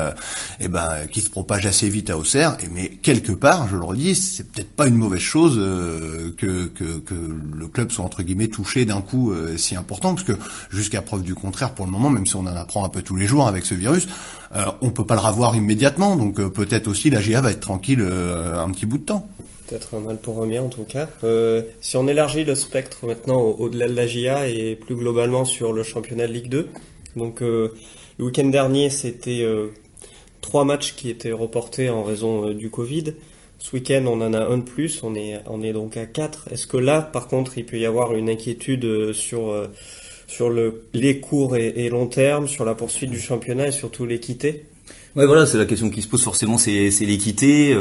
et 0.62 0.70
ben 0.70 1.06
qui 1.12 1.20
se 1.20 1.30
propage 1.30 1.66
assez 1.66 1.90
vite 1.90 2.10
à 2.10 2.18
Auxerre. 2.18 2.56
Et 2.64 2.70
mais 2.74 2.88
quelque 2.88 3.34
part, 3.34 3.68
je 3.68 3.76
le 3.76 3.84
redis, 3.84 4.16
c'est 4.16 4.50
peut-être 4.50 4.72
pas 4.74 4.88
une 4.88 4.96
mauvaise 4.96 5.20
chose 5.20 5.58
que, 6.38 6.68
que, 6.68 7.00
que 7.00 7.16
le 7.54 7.68
club 7.68 7.92
soit 7.92 8.06
entre 8.06 8.24
guillemets 8.24 8.48
touché 8.48 8.86
d'un 8.86 9.02
coup 9.02 9.34
si 9.58 9.76
important, 9.76 10.16
parce 10.16 10.26
que 10.26 10.38
jusqu'à 10.70 11.02
preuve 11.02 11.24
du 11.24 11.36
contraire, 11.36 11.74
pour 11.74 11.88
le 11.88 11.92
moment, 11.92 12.10
même 12.10 12.26
si 12.26 12.38
on 12.38 12.48
en 12.48 12.56
apprend 12.56 12.86
un 12.86 12.90
peu 12.90 13.02
tous 13.02 13.18
les 13.18 13.28
jours 13.28 13.50
avec 13.50 13.66
ce 13.66 13.76
virus, 13.76 14.08
euh, 14.08 14.39
on 14.82 14.90
peut 14.90 15.06
pas 15.06 15.16
le 15.16 15.22
revoir 15.22 15.56
immédiatement, 15.56 16.16
donc 16.16 16.40
euh, 16.40 16.50
peut-être 16.50 16.88
aussi 16.88 17.10
la 17.10 17.22
GA 17.22 17.42
va 17.42 17.52
être 17.52 17.60
tranquille 17.60 18.02
euh, 18.02 18.58
un 18.58 18.70
petit 18.72 18.86
bout 18.86 18.98
de 18.98 19.04
temps. 19.04 19.28
Peut-être 19.68 19.96
un 19.96 20.00
mal 20.00 20.18
pour 20.18 20.36
revenir 20.36 20.64
en 20.64 20.70
tout 20.70 20.84
cas. 20.84 21.08
si 21.80 21.96
on 21.96 22.08
élargit 22.08 22.44
le 22.44 22.56
spectre 22.56 23.06
maintenant 23.06 23.40
au-delà 23.40 23.88
de 23.88 23.94
la 23.94 24.08
GIA 24.08 24.48
et 24.48 24.76
plus 24.76 24.96
globalement 24.96 25.46
sur 25.46 25.74
le 25.74 25.84
championnat 25.84 26.26
de 26.26 26.34
Ligue 26.34 26.50
2, 26.50 26.70
donc 27.16 27.42
le 27.42 27.72
week-end 28.18 28.48
dernier 28.48 28.90
c'était 28.90 29.46
trois 30.42 30.66
matchs 30.66 30.96
qui 30.96 31.12
étaient 31.12 31.32
reportés 31.32 31.92
en 31.92 32.04
raison 32.04 32.50
du 32.50 32.72
Covid. 32.72 33.14
Ce 33.60 33.76
week-end, 33.76 34.06
on 34.08 34.22
en 34.22 34.34
a 34.34 34.40
un 34.40 34.58
de 34.58 34.64
plus, 34.64 35.04
on 35.04 35.14
est, 35.14 35.40
on 35.46 35.62
est 35.62 35.74
donc 35.74 35.98
à 35.98 36.08
quatre. 36.08 36.48
Est-ce 36.52 36.66
que 36.66 36.78
là, 36.78 37.04
par 37.04 37.28
contre, 37.28 37.60
il 37.60 37.66
peut 37.66 37.78
y 37.78 37.86
avoir 37.86 38.16
une 38.16 38.30
inquiétude 38.30 39.14
sur 39.14 39.54
sur 40.30 40.50
le, 40.50 40.84
les 40.94 41.20
courts 41.20 41.58
et, 41.58 41.74
et 41.76 41.90
long 41.90 42.08
terme, 42.08 42.48
sur 42.48 42.64
la 42.64 42.76
poursuite 42.76 43.10
du 43.10 43.20
championnat 43.20 43.68
et 43.68 43.72
surtout 43.72 44.06
l'équité 44.06 44.66
Ouais, 45.16 45.26
voilà, 45.26 45.46
c'est 45.46 45.58
la 45.58 45.66
question 45.66 45.90
qui 45.90 46.02
se 46.02 46.08
pose 46.08 46.24
forcément, 46.24 46.58
c'est 46.58 46.90
l'équité. 47.02 47.76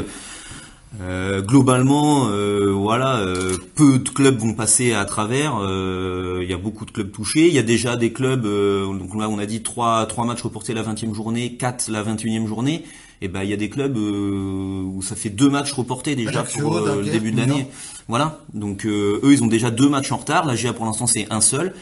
Euh, 0.99 1.41
globalement, 1.41 2.29
euh, 2.29 2.71
voilà, 2.71 3.17
euh, 3.17 3.55
peu 3.75 3.99
de 3.99 4.09
clubs 4.09 4.37
vont 4.37 4.53
passer 4.53 4.93
à 4.93 5.05
travers. 5.05 5.57
Euh, 5.61 6.39
il 6.41 6.49
y 6.49 6.53
a 6.53 6.57
beaucoup 6.57 6.85
de 6.85 6.91
clubs 6.91 7.11
touchés. 7.11 7.47
Il 7.47 7.53
y 7.53 7.59
a 7.59 7.63
déjà 7.63 7.95
des 7.95 8.11
clubs. 8.11 8.45
Euh, 8.45 8.85
donc 8.97 9.15
là, 9.15 9.29
on 9.29 9.37
a 9.37 9.45
dit 9.45 9.61
trois 9.61 10.05
trois 10.07 10.25
matchs 10.25 10.41
reportés 10.41 10.73
la 10.73 10.81
20e 10.81 11.13
journée, 11.13 11.53
quatre 11.53 11.89
la 11.89 12.03
21e 12.03 12.47
journée. 12.47 12.83
Et 13.21 13.27
ben 13.27 13.43
il 13.43 13.49
y 13.49 13.53
a 13.53 13.57
des 13.57 13.69
clubs 13.69 13.97
où 13.97 15.01
ça 15.01 15.15
fait 15.15 15.29
deux 15.29 15.49
matchs 15.49 15.73
reportés 15.73 16.15
déjà 16.15 16.43
pour 16.43 16.79
le 16.79 17.03
début 17.03 17.31
de 17.33 17.37
l'année. 17.37 17.67
Voilà. 18.07 18.39
Donc 18.53 18.85
eux, 18.85 19.19
ils 19.23 19.43
ont 19.43 19.47
déjà 19.47 19.71
deux 19.71 19.89
matchs 19.89 20.13
en 20.13 20.17
retard. 20.17 20.45
La 20.45 20.55
GA 20.55 20.71
pour 20.71 20.85
l'instant 20.85 21.05
c'est 21.05 21.27
un 21.29 21.41
seul. 21.41 21.73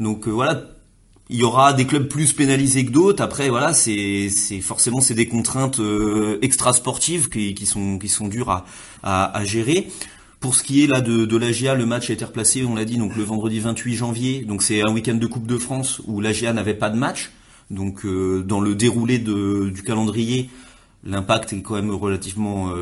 Donc 0.00 0.26
euh, 0.26 0.30
voilà, 0.30 0.62
il 1.30 1.36
y 1.36 1.44
aura 1.44 1.72
des 1.72 1.86
clubs 1.86 2.08
plus 2.08 2.32
pénalisés 2.32 2.84
que 2.84 2.90
d'autres. 2.90 3.22
Après, 3.22 3.48
voilà, 3.48 3.72
c'est 3.72 4.28
forcément 4.62 5.00
c'est 5.00 5.14
des 5.14 5.26
contraintes 5.28 5.80
euh, 5.80 6.38
extra 6.42 6.72
sportives 6.72 7.28
qui, 7.28 7.66
sont 7.66 7.98
qui 7.98 8.08
sont 8.08 8.28
dures 8.28 8.50
à, 8.50 8.64
à, 9.02 9.44
gérer. 9.44 9.88
Pour 10.40 10.54
ce 10.54 10.62
qui 10.62 10.84
est 10.84 10.86
là 10.86 11.00
de, 11.00 11.24
de 11.24 11.36
l'AGA, 11.36 11.74
le 11.74 11.86
match 11.86 12.10
a 12.10 12.12
été 12.12 12.24
replacé, 12.24 12.64
on 12.64 12.74
l'a 12.74 12.84
dit, 12.84 12.98
donc 12.98 13.16
le 13.16 13.22
vendredi 13.22 13.60
28 13.60 13.94
janvier. 13.94 14.44
Donc 14.44 14.62
c'est 14.62 14.82
un 14.82 14.92
week-end 14.92 15.14
de 15.14 15.26
Coupe 15.26 15.46
de 15.46 15.56
France 15.56 16.02
où 16.06 16.20
l'AGA 16.20 16.52
n'avait 16.52 16.74
pas 16.74 16.90
de 16.90 16.98
match. 16.98 17.30
Donc 17.70 18.04
euh, 18.04 18.42
dans 18.46 18.60
le 18.60 18.74
déroulé 18.74 19.18
du 19.18 19.82
calendrier, 19.82 20.50
l'impact 21.02 21.54
est 21.54 21.62
quand 21.62 21.74
même 21.74 21.90
relativement 21.90 22.74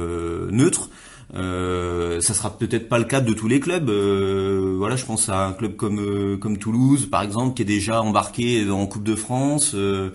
neutre. 0.51 0.91
Euh, 1.35 2.21
ça 2.21 2.35
sera 2.35 2.57
peut-être 2.57 2.89
pas 2.89 2.99
le 2.99 3.05
cas 3.05 3.21
de 3.21 3.33
tous 3.33 3.49
les 3.49 3.61
clubs. 3.61 3.89
Euh, 3.89 4.75
voilà, 4.77 4.97
je 4.97 5.05
pense 5.05 5.29
à 5.29 5.47
un 5.47 5.53
club 5.53 5.77
comme 5.77 5.99
euh, 5.99 6.37
comme 6.37 6.59
Toulouse, 6.59 7.07
par 7.11 7.23
exemple, 7.23 7.55
qui 7.55 7.63
est 7.63 7.67
déjà 7.67 8.03
embarqué 8.03 8.69
en 8.71 8.87
Coupe 8.87 9.05
de 9.05 9.17
France. 9.17 9.75
Euh, 9.75 10.11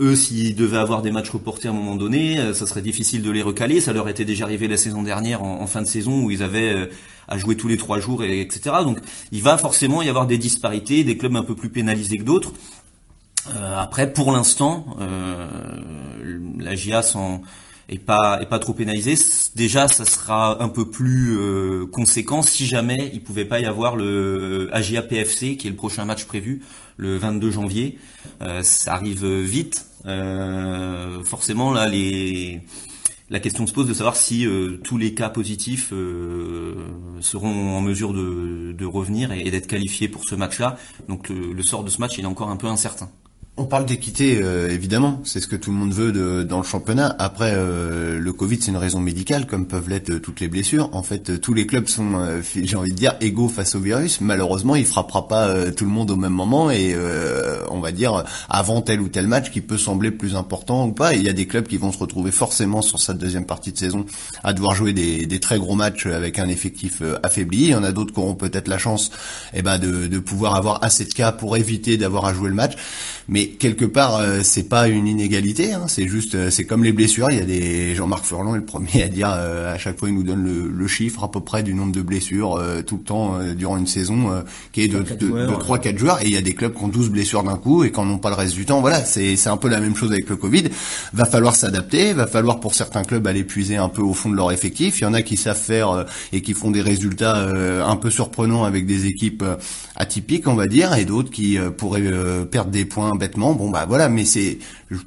eux, 0.00 0.14
s'ils 0.16 0.54
devaient 0.54 0.78
avoir 0.78 1.02
des 1.02 1.10
matchs 1.10 1.30
reportés 1.30 1.68
à 1.68 1.72
un 1.72 1.74
moment 1.74 1.96
donné, 1.96 2.52
ça 2.54 2.66
serait 2.66 2.82
difficile 2.82 3.22
de 3.22 3.30
les 3.30 3.42
recaler. 3.42 3.80
Ça 3.80 3.92
leur 3.92 4.08
était 4.08 4.24
déjà 4.24 4.44
arrivé 4.44 4.68
la 4.68 4.76
saison 4.76 5.02
dernière 5.02 5.42
en, 5.42 5.66
fin 5.66 5.82
de 5.82 5.86
saison 5.86 6.22
où 6.24 6.30
ils 6.30 6.42
avaient 6.42 6.88
à 7.26 7.38
jouer 7.38 7.56
tous 7.56 7.66
les 7.68 7.76
trois 7.76 7.98
jours, 7.98 8.22
et, 8.22 8.40
etc. 8.40 8.76
Donc, 8.84 8.98
il 9.32 9.42
va 9.42 9.58
forcément 9.58 10.00
y 10.00 10.08
avoir 10.08 10.26
des 10.26 10.38
disparités, 10.38 11.02
des 11.02 11.16
clubs 11.16 11.34
un 11.34 11.42
peu 11.42 11.56
plus 11.56 11.70
pénalisés 11.70 12.18
que 12.18 12.22
d'autres. 12.22 12.52
après, 13.76 14.12
pour 14.12 14.30
l'instant, 14.30 14.96
la 16.58 16.74
GIA 16.76 17.02
s'en 17.02 17.42
et 17.88 17.98
pas 17.98 18.40
et 18.42 18.46
pas 18.46 18.58
trop 18.58 18.74
pénalisé. 18.74 19.14
Déjà, 19.56 19.88
ça 19.88 20.04
sera 20.04 20.62
un 20.62 20.68
peu 20.68 20.90
plus 20.90 21.36
euh, 21.38 21.86
conséquent 21.86 22.42
si 22.42 22.66
jamais 22.66 23.10
il 23.12 23.22
pouvait 23.22 23.44
pas 23.44 23.60
y 23.60 23.66
avoir 23.66 23.96
le 23.96 24.68
AGA 24.72 25.02
PFC 25.02 25.56
qui 25.56 25.66
est 25.66 25.70
le 25.70 25.76
prochain 25.76 26.04
match 26.04 26.24
prévu 26.24 26.62
le 26.96 27.16
22 27.16 27.50
janvier. 27.50 27.98
Euh, 28.42 28.62
ça 28.62 28.94
arrive 28.94 29.26
vite. 29.26 29.86
Euh, 30.06 31.22
forcément, 31.24 31.72
là, 31.72 31.88
les 31.88 32.60
la 33.30 33.40
question 33.40 33.66
se 33.66 33.74
pose 33.74 33.86
de 33.86 33.92
savoir 33.92 34.16
si 34.16 34.46
tous 34.84 34.96
les 34.96 35.12
cas 35.12 35.28
positifs 35.28 35.92
seront 37.20 37.76
en 37.76 37.82
mesure 37.82 38.14
de, 38.14 38.72
de 38.72 38.86
revenir 38.86 39.32
et, 39.32 39.50
d'être 39.50 39.66
qualifiés 39.66 40.08
pour 40.08 40.24
ce 40.24 40.34
match-là. 40.34 40.78
Donc 41.10 41.28
le, 41.28 41.62
sort 41.62 41.84
de 41.84 41.90
ce 41.90 42.00
match 42.00 42.16
il 42.16 42.24
est 42.24 42.26
encore 42.26 42.48
un 42.48 42.56
peu 42.56 42.68
incertain. 42.68 43.10
On 43.60 43.64
parle 43.64 43.86
d'équité, 43.86 44.38
euh, 44.40 44.70
évidemment, 44.70 45.20
c'est 45.24 45.40
ce 45.40 45.48
que 45.48 45.56
tout 45.56 45.72
le 45.72 45.76
monde 45.76 45.92
veut 45.92 46.44
dans 46.44 46.58
le 46.58 46.64
championnat. 46.64 47.16
Après, 47.18 47.54
euh, 47.56 48.20
le 48.20 48.32
Covid, 48.32 48.58
c'est 48.60 48.70
une 48.70 48.76
raison 48.76 49.00
médicale, 49.00 49.46
comme 49.46 49.66
peuvent 49.66 49.88
l'être 49.88 50.10
euh, 50.10 50.20
toutes 50.20 50.38
les 50.38 50.46
blessures. 50.46 50.88
En 50.92 51.02
fait, 51.02 51.40
tous 51.40 51.54
les 51.54 51.66
clubs 51.66 51.88
sont, 51.88 52.40
j'ai 52.54 52.76
envie 52.76 52.92
de 52.92 52.96
dire, 52.96 53.16
égaux 53.20 53.48
face 53.48 53.74
au 53.74 53.80
virus. 53.80 54.20
Malheureusement, 54.20 54.76
il 54.76 54.84
frappera 54.86 55.26
pas 55.26 55.72
tout 55.72 55.84
le 55.84 55.90
monde 55.90 56.12
au 56.12 56.16
même 56.16 56.32
moment 56.32 56.70
et 56.70 56.94
on 57.70 57.80
va 57.80 57.90
dire 57.90 58.24
avant 58.48 58.80
tel 58.80 59.00
ou 59.00 59.08
tel 59.08 59.26
match 59.26 59.50
qui 59.50 59.60
peut 59.60 59.78
sembler 59.78 60.12
plus 60.12 60.36
important 60.36 60.86
ou 60.86 60.92
pas. 60.92 61.14
il 61.14 61.22
y 61.22 61.28
a 61.28 61.32
des 61.32 61.46
clubs 61.46 61.66
qui 61.66 61.78
vont 61.78 61.90
se 61.90 61.98
retrouver 61.98 62.30
forcément 62.30 62.80
sur 62.80 63.00
cette 63.00 63.18
deuxième 63.18 63.44
partie 63.44 63.72
de 63.72 63.78
saison 63.78 64.06
à 64.44 64.52
devoir 64.52 64.74
jouer 64.74 64.92
des, 64.92 65.40
très 65.40 65.58
gros 65.58 65.74
matchs 65.74 66.06
avec 66.06 66.38
un 66.38 66.48
effectif 66.48 67.02
affaibli. 67.22 67.64
Il 67.64 67.70
y 67.70 67.74
en 67.74 67.82
a 67.82 67.90
d'autres 67.90 68.12
qui 68.12 68.20
auront 68.20 68.34
peut-être 68.34 68.68
la 68.68 68.78
chance, 68.78 69.10
eh 69.52 69.62
ben, 69.62 69.78
de, 69.78 70.06
de 70.06 70.18
pouvoir 70.18 70.54
avoir 70.54 70.84
assez 70.84 71.04
de 71.04 71.12
cas 71.12 71.32
pour 71.32 71.56
éviter 71.56 71.96
d'avoir 71.96 72.26
à 72.26 72.34
jouer 72.34 72.48
le 72.50 72.54
match. 72.54 72.76
Quelque 73.58 73.84
part, 73.84 74.16
euh, 74.16 74.40
c'est 74.42 74.68
pas 74.68 74.88
une 74.88 75.06
inégalité. 75.06 75.72
Hein, 75.72 75.84
c'est 75.88 76.06
juste, 76.06 76.34
euh, 76.34 76.50
c'est 76.50 76.64
comme 76.64 76.84
les 76.84 76.92
blessures. 76.92 77.30
Il 77.30 77.38
y 77.38 77.40
a 77.40 77.44
des 77.44 77.94
Jean-Marc 77.94 78.24
Furlan 78.24 78.54
est 78.54 78.58
le 78.58 78.64
premier 78.64 79.02
à 79.02 79.08
dire 79.08 79.30
euh, 79.32 79.74
à 79.74 79.78
chaque 79.78 79.98
fois 79.98 80.08
il 80.08 80.14
nous 80.14 80.22
donne 80.22 80.44
le, 80.44 80.86
chiffre 80.88 81.22
à 81.22 81.30
peu 81.30 81.40
près 81.40 81.62
du 81.62 81.74
nombre 81.74 81.92
de 81.92 82.00
blessures 82.00 82.58
tout 82.86 82.96
le 82.96 83.02
temps 83.02 83.38
durant 83.54 83.76
une 83.76 83.86
saison 83.86 84.42
qui 84.72 84.80
est 84.80 84.88
de, 84.88 85.00
de, 85.00 85.26
de 85.26 85.52
3-4 85.52 85.98
joueurs. 85.98 86.22
Et 86.22 86.26
il 86.26 86.32
y 86.32 86.36
a 86.36 86.40
des 86.40 86.54
clubs 86.54 86.74
qui 86.74 86.82
ont 86.82 86.88
12 86.88 87.10
blessures 87.10 87.42
d'un 87.42 87.56
coup 87.56 87.84
et 87.84 87.92
qui 87.92 88.00
n'en 88.00 88.08
ont 88.08 88.18
pas 88.18 88.30
le 88.30 88.36
reste 88.36 88.54
du 88.54 88.64
temps. 88.64 88.80
Voilà, 88.80 89.04
c'est 89.04 89.36
c'est 89.36 89.50
un 89.50 89.58
peu 89.58 89.68
la 89.68 89.80
même 89.80 89.94
chose 89.94 90.12
avec 90.12 90.30
le 90.30 90.36
Covid. 90.36 90.64
Va 91.12 91.26
falloir 91.26 91.54
s'adapter. 91.54 92.14
Va 92.14 92.26
falloir 92.26 92.58
pour 92.58 92.74
certains 92.74 93.02
clubs 93.02 93.26
aller 93.26 93.44
puiser 93.44 93.76
un 93.76 93.90
peu 93.90 94.00
au 94.00 94.14
fond 94.14 94.30
de 94.30 94.36
leur 94.36 94.50
effectif. 94.50 95.00
Il 95.00 95.02
y 95.02 95.06
en 95.06 95.12
a 95.12 95.20
qui 95.20 95.36
savent 95.36 95.60
faire 95.60 96.06
et 96.32 96.40
qui 96.40 96.54
font 96.54 96.70
des 96.70 96.80
résultats 96.80 97.36
un 97.36 97.96
peu 97.96 98.08
surprenants 98.08 98.64
avec 98.64 98.86
des 98.86 99.06
équipes 99.06 99.44
atypiques, 99.94 100.48
on 100.48 100.54
va 100.54 100.68
dire, 100.68 100.94
et 100.94 101.04
d'autres 101.04 101.30
qui 101.30 101.58
pourraient 101.76 102.10
perdre 102.50 102.70
des 102.70 102.86
points 102.86 103.14
bêtement 103.14 103.37
Bon 103.54 103.70
bah 103.70 103.86
voilà, 103.88 104.08
mais 104.08 104.24
c'est 104.24 104.58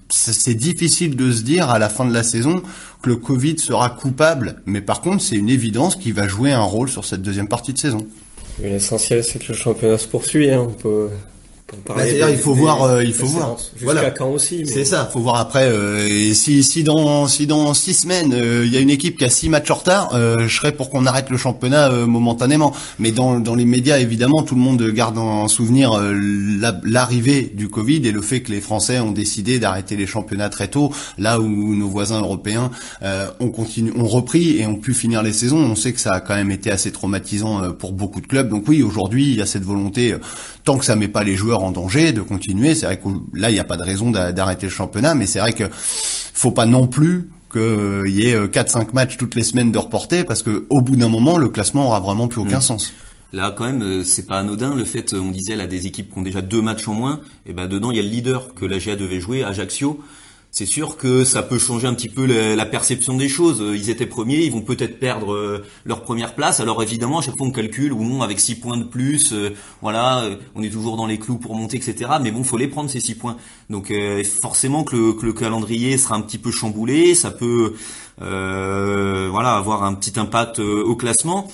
c'est 0.10 0.54
difficile 0.54 1.16
de 1.16 1.32
se 1.32 1.42
dire 1.42 1.70
à 1.70 1.80
la 1.80 1.90
fin 1.90 2.06
de 2.06 2.14
la 2.14 2.24
saison 2.24 2.62
que 3.02 3.10
le 3.10 3.16
Covid 3.16 3.60
sera 3.60 3.90
coupable. 3.90 4.62
Mais 4.66 4.82
par 4.82 5.02
contre, 5.02 5.24
c'est 5.24 5.36
une 5.36 5.50
évidence 5.50 5.96
qu'il 5.96 6.14
va 6.14 6.28
jouer 6.28 6.52
un 6.52 6.64
rôle 6.64 6.90
sur 6.90 7.06
cette 7.06 7.22
deuxième 7.22 7.48
partie 7.48 7.74
de 7.74 7.78
saison. 7.78 8.06
L'essentiel, 8.62 9.24
c'est 9.24 9.40
que 9.40 9.52
le 9.52 9.58
championnat 9.58 9.98
se 9.98 10.08
poursuit. 10.08 10.52
Hein. 10.52 10.68
Bah, 11.88 12.30
il 12.30 12.38
faut 12.38 12.54
voir, 12.54 12.84
euh, 12.84 13.04
il 13.04 13.14
faut 13.14 13.26
voir. 13.26 13.58
Quand 14.18 14.30
aussi. 14.30 14.66
C'est 14.66 14.86
ça, 14.86 15.10
faut 15.12 15.20
voir 15.20 15.38
après. 15.38 15.68
Euh, 15.68 16.34
si 16.34 16.64
si 16.64 16.84
dans 16.84 17.28
si 17.28 17.48
dans 17.48 17.74
six 17.74 17.94
semaines 17.94 18.34
euh, 18.34 18.64
il 18.66 18.74
y 18.74 18.78
a 18.78 18.80
une 18.80 18.90
équipe 18.90 19.18
qui 19.18 19.26
a 19.26 19.30
six 19.30 19.50
matchs 19.50 19.72
en 19.72 19.76
retard, 19.76 20.10
je 20.14 20.48
serais 20.48 20.72
pour 20.72 20.90
qu'on 20.90 21.06
arrête 21.06 21.30
le 21.30 21.38
championnat 21.38 21.90
momentanément. 22.06 22.74
Mais 23.00 23.12
dans 23.12 23.40
dans 23.40 23.56
les 23.56 23.66
médias 23.66 24.00
évidemment, 24.00 24.44
tout 24.44 24.56
le 24.56 24.62
monde 24.62 24.82
garde 24.92 25.18
en 25.18 25.48
souvenir 25.48 26.00
l'arrivée 26.84 27.52
du 27.54 27.70
Covid 27.70 28.08
et 28.08 28.12
le 28.12 28.22
fait 28.22 28.42
que 28.42 28.52
les 28.52 28.62
Français 28.62 29.00
ont 29.00 29.12
décidé 29.12 29.60
d'arrêter 29.60 29.96
les 29.96 30.08
championnats 30.08 30.50
très 30.50 30.68
tôt, 30.68 30.92
là 31.18 31.40
où 31.40 31.76
nos 31.76 31.88
voisins 31.88 32.22
européens 32.22 32.72
ont 33.40 33.50
continué, 33.50 33.94
ont 33.96 34.08
repris 34.08 34.58
et 34.58 34.66
ont 34.66 34.76
pu 34.76 34.94
finir 34.94 35.24
les 35.24 35.34
saisons. 35.34 35.58
On 35.58 35.76
sait 35.76 35.94
que 35.94 36.00
ça 36.00 36.12
a 36.12 36.20
quand 36.20 36.36
même 36.36 36.52
été 36.52 36.72
assez 36.72 36.92
traumatisant 36.92 37.72
pour 37.74 37.94
beaucoup 37.94 38.22
de 38.22 38.28
clubs. 38.28 38.50
Donc 38.50 38.68
oui, 38.68 38.84
aujourd'hui 38.84 39.30
il 39.30 39.36
y 39.36 39.42
a 39.42 39.46
cette 39.46 39.64
volonté, 39.64 40.16
tant 40.64 40.78
que 40.78 40.86
ça 40.86 40.96
met 40.96 41.08
pas 41.08 41.24
les 41.24 41.36
joueurs 41.36 41.61
en 41.62 41.72
danger 41.72 42.12
de 42.14 42.22
continuer. 42.22 42.76
C'est 42.76 42.86
vrai 42.86 43.00
que 43.00 43.08
là, 43.34 43.50
il 43.50 43.54
n'y 43.54 43.60
a 43.60 43.64
pas 43.64 43.78
de 43.78 43.84
raison 43.84 44.12
d'arrêter 44.12 44.68
le 44.68 44.72
championnat, 44.72 45.16
mais 45.16 45.26
c'est 45.26 45.40
vrai 45.40 45.54
que 45.54 45.66
faut 45.72 46.52
pas 46.52 46.66
non 46.66 46.88
plus 46.88 47.30
qu'il 47.52 48.12
y 48.14 48.28
ait 48.28 48.38
4-5 48.38 48.80
euh, 48.80 48.84
matchs 48.94 49.18
toutes 49.18 49.36
les 49.36 49.44
semaines 49.44 49.72
de 49.72 49.78
reporter, 49.78 50.26
parce 50.26 50.44
que 50.44 50.66
au 50.70 50.82
bout 50.82 50.96
d'un 50.96 51.10
moment, 51.10 51.38
le 51.38 51.50
classement 51.50 51.88
aura 51.88 52.00
vraiment 52.00 52.28
plus 52.28 52.42
aucun 52.42 52.60
mm. 52.60 52.62
sens. 52.62 52.94
Là, 53.34 53.54
quand 53.56 53.66
même, 53.66 53.82
euh, 53.82 54.04
c'est 54.04 54.26
pas 54.26 54.40
anodin 54.40 54.76
le 54.76 54.84
fait, 54.84 55.14
on 55.14 55.32
disait 55.32 55.56
là 55.56 55.68
des 55.68 55.88
équipes 55.88 56.12
qui 56.12 56.20
ont 56.20 56.22
déjà 56.22 56.42
deux 56.42 56.62
matchs 56.62 56.88
en 56.88 56.94
moins, 56.94 57.22
et 57.46 57.54
ben 57.54 57.68
dedans 57.68 57.92
il 57.92 57.98
y 57.98 58.00
a 58.00 58.04
le 58.04 58.10
leader 58.10 58.54
que 58.54 58.66
la 58.66 58.78
GA 58.78 58.96
devait 58.96 59.22
jouer, 59.22 59.44
Ajaccio 59.44 60.02
c'est 60.54 60.66
sûr 60.66 60.98
que 60.98 61.24
ça 61.24 61.44
peut 61.44 61.58
changer 61.58 61.88
un 61.88 61.94
petit 61.94 62.10
peu 62.10 62.26
la, 62.26 62.66
perception 62.66 63.16
des 63.16 63.30
choses. 63.30 63.64
Ils 63.74 63.90
étaient 63.90 64.06
premiers, 64.06 64.40
ils 64.40 64.52
vont 64.52 64.62
peut-être 64.62 65.00
perdre 65.00 65.34
euh, 65.34 65.64
leur 65.86 66.04
première 66.04 66.36
place. 66.36 66.60
Alors 66.60 66.84
évidemment, 66.84 67.20
à 67.20 67.22
chaque 67.22 67.38
fois 67.38 67.48
on 67.48 67.52
calcule 67.52 67.94
ou 67.94 68.04
non 68.04 68.22
avec 68.22 68.40
six 68.40 68.56
points 68.56 68.76
de 68.76 68.84
plus, 68.84 69.32
euh, 69.32 69.56
voilà, 69.82 70.24
euh, 70.24 70.36
on 70.56 70.62
est 70.62 70.70
toujours 70.70 70.98
dans 70.98 71.08
les 71.08 71.18
clous 71.18 71.38
pour 71.38 71.56
monter, 71.56 71.78
etc. 71.78 72.12
Mais 72.22 72.32
bon, 72.32 72.44
faut 72.44 72.58
les 72.58 72.68
prendre 72.68 72.90
ces 72.90 73.00
six 73.00 73.16
points. 73.16 73.38
Donc 73.70 73.94
forcément 74.42 74.84
que 74.84 74.96
le, 74.96 75.14
que 75.14 75.26
le, 75.26 75.32
calendrier 75.32 75.98
sera 75.98 76.16
un 76.16 76.22
petit 76.22 76.38
peu 76.38 76.52
chamboulé, 76.52 77.16
ça 77.16 77.32
peut, 77.32 77.74
voilà, 78.20 79.56
avoir 79.56 79.84
un 79.86 79.94
petit 79.94 80.20
impact 80.20 80.60
au 80.60 80.96
classement. 80.98 81.50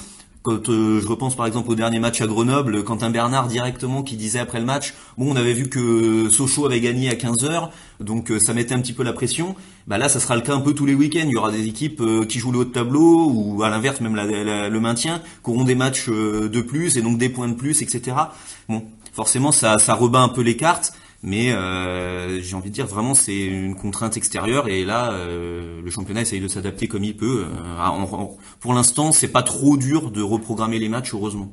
Euh, 0.47 1.01
je 1.01 1.07
repense 1.07 1.35
par 1.35 1.45
exemple 1.45 1.69
au 1.69 1.75
dernier 1.75 1.99
match 1.99 2.21
à 2.21 2.27
Grenoble, 2.27 2.83
Quentin 2.83 3.09
Bernard 3.09 3.47
directement 3.47 4.01
qui 4.01 4.15
disait 4.15 4.39
après 4.39 4.59
le 4.59 4.65
match, 4.65 4.93
bon 5.17 5.33
on 5.33 5.35
avait 5.35 5.53
vu 5.53 5.67
que 5.67 6.29
Sochaux 6.29 6.65
avait 6.65 6.79
gagné 6.79 7.09
à 7.09 7.15
15 7.15 7.43
heures, 7.43 7.71
donc 7.99 8.31
euh, 8.31 8.39
ça 8.39 8.53
mettait 8.53 8.73
un 8.73 8.79
petit 8.79 8.93
peu 8.93 9.03
la 9.03 9.13
pression. 9.13 9.55
Bah 9.87 9.97
là 9.97 10.07
ça 10.07 10.19
sera 10.19 10.35
le 10.35 10.41
cas 10.41 10.53
un 10.53 10.61
peu 10.61 10.73
tous 10.73 10.85
les 10.85 10.93
week-ends. 10.93 11.25
Il 11.25 11.31
y 11.31 11.37
aura 11.37 11.51
des 11.51 11.67
équipes 11.67 12.01
euh, 12.01 12.25
qui 12.25 12.39
jouent 12.39 12.51
le 12.51 12.59
haut 12.59 12.65
de 12.65 12.71
tableau 12.71 13.29
ou 13.29 13.63
à 13.63 13.69
l'inverse 13.69 13.99
même 13.99 14.15
le 14.15 14.79
maintien, 14.79 15.21
qui 15.43 15.49
auront 15.49 15.63
des 15.63 15.75
matchs 15.75 16.09
de 16.09 16.61
plus 16.61 16.97
et 16.97 17.01
donc 17.01 17.17
des 17.17 17.29
points 17.29 17.49
de 17.49 17.55
plus, 17.55 17.81
etc. 17.81 18.15
Bon, 18.69 18.83
forcément 19.13 19.51
ça, 19.51 19.77
ça 19.77 19.95
rebat 19.95 20.19
un 20.19 20.29
peu 20.29 20.41
les 20.41 20.55
cartes. 20.55 20.93
Mais 21.23 21.51
euh, 21.51 22.39
j'ai 22.41 22.55
envie 22.55 22.69
de 22.69 22.75
dire 22.75 22.85
vraiment 22.85 23.15
c'est 23.15 23.45
une 23.45 23.75
contrainte 23.75 24.17
extérieure 24.17 24.67
et 24.67 24.85
là 24.85 25.13
euh, 25.13 25.81
le 25.83 25.89
championnat 25.89 26.21
essaye 26.21 26.39
de 26.39 26.47
s'adapter 26.47 26.87
comme 26.87 27.03
il 27.03 27.17
peut. 27.17 27.45
Euh, 27.45 28.25
pour 28.59 28.73
l'instant 28.73 29.11
c'est 29.11 29.27
pas 29.27 29.41
trop 29.41 29.77
dur 29.77 30.11
de 30.11 30.21
reprogrammer 30.21 30.77
les 30.77 30.89
matchs 30.89 31.13
heureusement. 31.13 31.51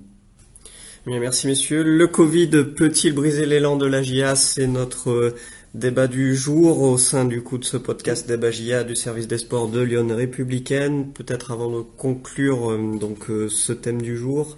Merci 1.06 1.46
messieurs. 1.46 1.82
Le 1.82 2.06
Covid 2.06 2.50
peut-il 2.76 3.14
briser 3.14 3.44
l'élan 3.46 3.76
de 3.76 3.86
la 3.86 4.02
GIA 4.02 4.36
C'est 4.36 4.66
notre 4.66 5.34
débat 5.74 6.06
du 6.06 6.34
jour 6.36 6.80
au 6.80 6.96
sein 6.96 7.24
du 7.24 7.42
coup 7.42 7.58
de 7.58 7.64
ce 7.64 7.76
podcast 7.76 8.26
débat 8.26 8.50
GIA 8.50 8.84
du 8.84 8.96
service 8.96 9.28
des 9.28 9.38
sports 9.38 9.68
de 9.68 9.80
Lyon 9.80 10.08
républicaine. 10.10 11.12
Peut-être 11.12 11.52
avant 11.52 11.70
de 11.70 11.82
conclure 11.82 12.78
donc 12.98 13.26
ce 13.48 13.72
thème 13.72 14.00
du 14.00 14.16
jour. 14.16 14.56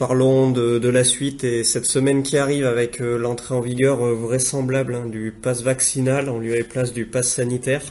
Parlons 0.00 0.50
de, 0.50 0.88
la 0.88 1.04
suite 1.04 1.44
et 1.44 1.62
cette 1.62 1.84
semaine 1.84 2.22
qui 2.22 2.38
arrive 2.38 2.64
avec 2.64 3.02
euh, 3.02 3.18
l'entrée 3.18 3.54
en 3.54 3.60
vigueur 3.60 4.02
euh, 4.02 4.14
vraisemblable 4.14 4.94
hein, 4.94 5.04
du 5.04 5.30
pass 5.30 5.62
vaccinal 5.62 6.30
en 6.30 6.38
lieu 6.38 6.56
et 6.56 6.62
place 6.62 6.94
du 6.94 7.04
pass 7.04 7.28
sanitaire 7.28 7.82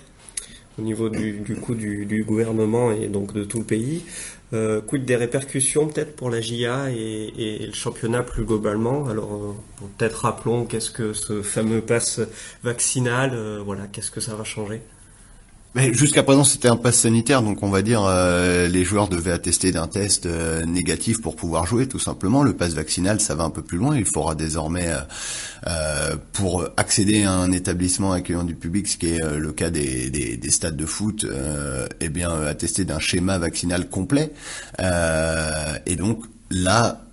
au 0.79 0.81
niveau 0.81 1.09
du, 1.09 1.33
du 1.43 2.23
gouvernement 2.23 2.91
et 2.91 3.09
donc 3.09 3.35
de 3.35 3.43
tout 3.43 3.59
le 3.59 3.63
pays. 3.63 4.01
Euh, 4.53 4.81
quid 4.81 5.05
des 5.05 5.17
répercussions 5.17 5.85
peut-être 5.85 6.15
pour 6.15 6.31
la 6.31 6.41
GIA 6.41 6.89
et, 6.89 7.67
le 7.67 7.73
championnat 7.73 8.23
plus 8.23 8.43
globalement? 8.43 9.07
Alors 9.07 9.35
euh, 9.35 9.87
peut-être 9.95 10.23
rappelons 10.23 10.65
qu'est-ce 10.65 10.89
que 10.89 11.13
ce 11.13 11.43
fameux 11.43 11.81
pass 11.81 12.21
vaccinal, 12.63 13.37
voilà, 13.63 13.85
qu'est-ce 13.85 14.09
que 14.09 14.19
ça 14.19 14.33
va 14.33 14.43
changer? 14.43 14.81
Jusqu'à 15.75 16.23
présent, 16.23 16.43
c'était 16.43 16.67
un 16.67 16.75
pass 16.75 16.95
sanitaire, 16.95 17.43
donc 17.43 17.61
on 17.61 17.69
va 17.69 17.83
dire 17.83 18.03
euh, 18.03 18.67
les 18.67 18.83
joueurs 18.83 19.07
devaient 19.07 19.31
attester 19.31 19.71
d'un 19.71 19.85
test 19.85 20.25
euh, 20.25 20.65
négatif 20.65 21.21
pour 21.21 21.35
pouvoir 21.35 21.67
jouer, 21.67 21.88
tout 21.88 21.99
simplement. 21.99 22.41
Le 22.41 22.53
pass 22.53 22.73
vaccinal, 22.73 23.19
ça 23.19 23.35
va 23.35 23.43
un 23.43 23.51
peu 23.51 23.61
plus 23.61 23.77
loin. 23.77 23.95
Il 23.95 24.05
faudra 24.05 24.33
désormais, 24.33 24.89
euh, 25.67 26.15
pour 26.33 26.67
accéder 26.75 27.23
à 27.23 27.33
un 27.33 27.51
établissement 27.51 28.13
accueillant 28.13 28.45
du 28.45 28.55
public, 28.55 28.88
ce 28.88 28.97
qui 28.97 29.11
est 29.11 29.23
le 29.23 29.51
cas 29.51 29.69
des, 29.69 30.09
des, 30.09 30.38
des, 30.38 30.51
stades 30.51 30.75
de 30.75 30.88
foot, 30.88 31.25
eh 32.01 32.09
bien 32.09 32.31
attester 32.31 32.83
d'un 32.83 32.99
schéma 32.99 33.38
vaccinal 33.38 33.89
complet. 33.89 34.31
et 34.79 35.95
donc 35.95 36.23
là, 36.49 37.08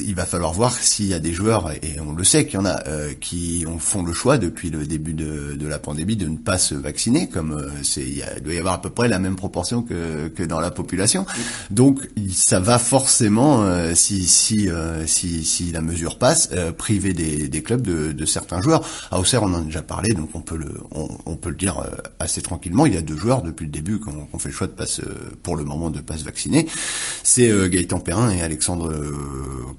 il 0.00 0.14
va 0.14 0.24
falloir 0.24 0.52
voir 0.52 0.72
s'il 0.72 1.06
y 1.06 1.14
a 1.14 1.18
des 1.18 1.32
joueurs, 1.32 1.70
et 1.70 2.00
on 2.00 2.12
le 2.12 2.24
sait 2.24 2.46
qu'il 2.46 2.54
y 2.54 2.58
en 2.58 2.64
a, 2.64 2.86
euh, 2.88 3.12
qui 3.20 3.64
ont, 3.68 3.78
font 3.78 4.02
le 4.02 4.12
choix 4.12 4.38
depuis 4.38 4.70
le 4.70 4.86
début 4.86 5.12
de, 5.12 5.54
de, 5.54 5.66
la 5.66 5.78
pandémie 5.78 6.16
de 6.16 6.26
ne 6.26 6.36
pas 6.36 6.56
se 6.56 6.74
vacciner, 6.74 7.28
comme 7.28 7.52
euh, 7.52 7.68
c'est, 7.82 8.02
il, 8.02 8.24
doit 8.42 8.54
y 8.54 8.58
avoir 8.58 8.74
à 8.74 8.80
peu 8.80 8.88
près 8.88 9.08
la 9.08 9.18
même 9.18 9.36
proportion 9.36 9.82
que, 9.82 10.28
que 10.28 10.42
dans 10.42 10.60
la 10.60 10.70
population. 10.70 11.26
Donc 11.70 12.08
ça 12.32 12.58
va 12.58 12.78
forcément, 12.78 13.62
euh, 13.64 13.94
si, 13.94 14.24
si, 14.26 14.68
si, 15.06 15.44
si, 15.44 15.72
la 15.72 15.82
mesure 15.82 16.18
passe, 16.18 16.50
priver 16.78 17.12
des, 17.12 17.48
des 17.48 17.62
clubs 17.62 17.82
de, 17.82 18.12
de, 18.12 18.24
certains 18.24 18.62
joueurs. 18.62 18.82
À 19.10 19.20
Auxerre, 19.20 19.42
on 19.42 19.52
en 19.52 19.60
a 19.60 19.64
déjà 19.64 19.82
parlé, 19.82 20.14
donc 20.14 20.30
on 20.34 20.40
peut 20.40 20.56
le, 20.56 20.72
on, 20.92 21.36
peut 21.36 21.50
le 21.50 21.56
dire 21.56 21.82
assez 22.18 22.40
tranquillement. 22.40 22.86
Il 22.86 22.94
y 22.94 22.96
a 22.96 23.02
deux 23.02 23.16
joueurs 23.16 23.42
depuis 23.42 23.66
le 23.66 23.70
début 23.70 24.00
qui 24.00 24.08
ont, 24.08 24.38
fait 24.38 24.48
le 24.48 24.54
choix 24.54 24.66
de 24.66 24.72
passe, 24.72 25.00
pour 25.42 25.56
le 25.56 25.64
moment 25.64 25.90
de 25.90 26.00
pas 26.00 26.16
se 26.16 26.24
vacciner. 26.24 26.66
C'est 27.22 27.50
Gaëtan 27.68 28.00
Perrin 28.00 28.30
et 28.30 28.42
Alexandre 28.42 28.92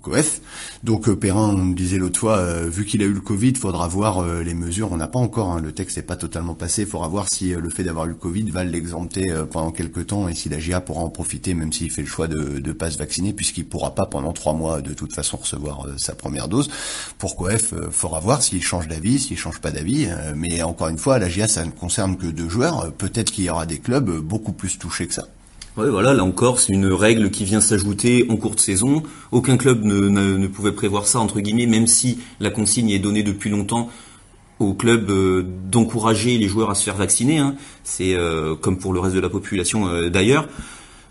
Coef. 0.04 0.42
Donc 0.84 1.10
Perrin, 1.16 1.50
on 1.50 1.58
me 1.58 1.76
disait 1.76 1.98
l'autre 1.98 2.20
fois, 2.20 2.44
vu 2.66 2.86
qu'il 2.86 3.02
a 3.02 3.06
eu 3.06 3.14
le 3.14 3.22
Covid, 3.22 3.56
faudra 3.56 3.88
voir 3.88 4.24
les 4.44 4.54
mesures. 4.54 4.92
On 4.92 4.98
n'a 4.98 5.08
pas 5.08 5.20
encore, 5.20 5.52
hein, 5.52 5.62
le 5.62 5.72
texte 5.72 5.98
n'est 5.98 6.04
pas 6.04 6.18
totalement 6.18 6.54
passé. 6.56 6.82
Il 6.82 6.88
faudra 6.88 7.08
voir 7.08 7.28
si 7.32 7.52
le 7.52 7.70
fait 7.70 7.84
d'avoir 7.84 8.06
eu 8.06 8.10
le 8.10 8.16
Covid 8.16 8.44
va 8.52 8.66
l'exempter 8.66 9.34
pendant 9.50 9.72
quelques 9.72 10.08
temps 10.08 10.28
et 10.28 10.36
si 10.36 10.50
la 10.50 10.60
GIA 10.60 10.82
pourra 10.82 11.02
en 11.02 11.10
profiter, 11.10 11.54
même 11.54 11.72
s'il 11.72 11.90
fait 11.90 12.02
le 12.02 12.08
choix 12.08 12.28
de 12.28 12.60
ne 12.60 12.74
pas 12.74 12.92
se 12.92 12.98
vacciner, 12.98 13.32
puisqu'il 13.34 13.66
pourra 13.66 13.96
pas 13.96 14.06
pendant 14.06 14.34
trois 14.34 14.54
mois 14.54 14.82
de 14.82 14.94
toute 14.94 15.14
façon 15.14 15.38
recevoir 15.38 15.88
sa 15.98 16.16
première 16.16 16.50
dose. 16.50 16.70
Pour 17.18 17.38
Coef, 17.38 17.74
faudra 17.92 18.20
voir 18.20 18.44
s'il 18.44 18.62
change 18.62 18.90
d'avis, 18.90 19.20
s'il 19.20 19.38
change 19.38 19.60
pas 19.62 19.72
d'avis. 19.72 20.10
mais 20.36 20.62
encore 20.64 20.90
une 20.90 20.98
fois, 20.98 21.18
la 21.18 21.30
GIA, 21.30 21.48
ça 21.48 21.64
ne 21.66 21.72
concerne 21.72 22.18
que 22.18 22.28
deux 22.28 22.50
joueurs. 22.50 22.92
Peut-être 22.94 23.32
qu'il 23.32 23.46
y 23.46 23.50
aura 23.50 23.66
des 23.66 23.80
clubs 23.80 24.20
beaucoup 24.20 24.52
plus 24.52 24.78
touchés 24.78 25.08
que 25.08 25.14
ça. 25.14 25.28
Ouais, 25.76 25.90
voilà, 25.90 26.14
là 26.14 26.24
encore, 26.24 26.60
c'est 26.60 26.72
une 26.72 26.86
règle 26.86 27.32
qui 27.32 27.46
vient 27.46 27.60
s'ajouter 27.60 28.28
en 28.30 28.38
cours 28.38 28.54
de 28.54 28.60
saison. 28.60 29.02
Aucun 29.32 29.58
club 29.58 29.84
ne, 29.84 30.46
pouvait 30.46 30.72
prévoir 30.72 31.08
ça, 31.08 31.20
entre 31.20 31.40
guillemets, 31.40 31.66
même 31.66 31.88
si 31.88 32.20
la 32.40 32.52
consigne 32.52 32.92
est 32.92 33.00
donnée 33.00 33.24
depuis 33.24 33.50
longtemps 33.50 33.90
au 34.60 34.76
club 34.76 35.10
euh, 35.10 35.44
d'encourager 35.72 36.38
les 36.38 36.48
joueurs 36.48 36.70
à 36.70 36.76
se 36.76 36.84
faire 36.84 36.96
vacciner. 36.96 37.40
Hein. 37.40 37.56
C'est 37.84 38.14
euh, 38.14 38.54
comme 38.56 38.78
pour 38.78 38.94
le 38.94 39.00
reste 39.00 39.16
de 39.16 39.20
la 39.20 39.30
population 39.30 39.88
euh, 39.88 40.10
d'ailleurs. 40.10 40.48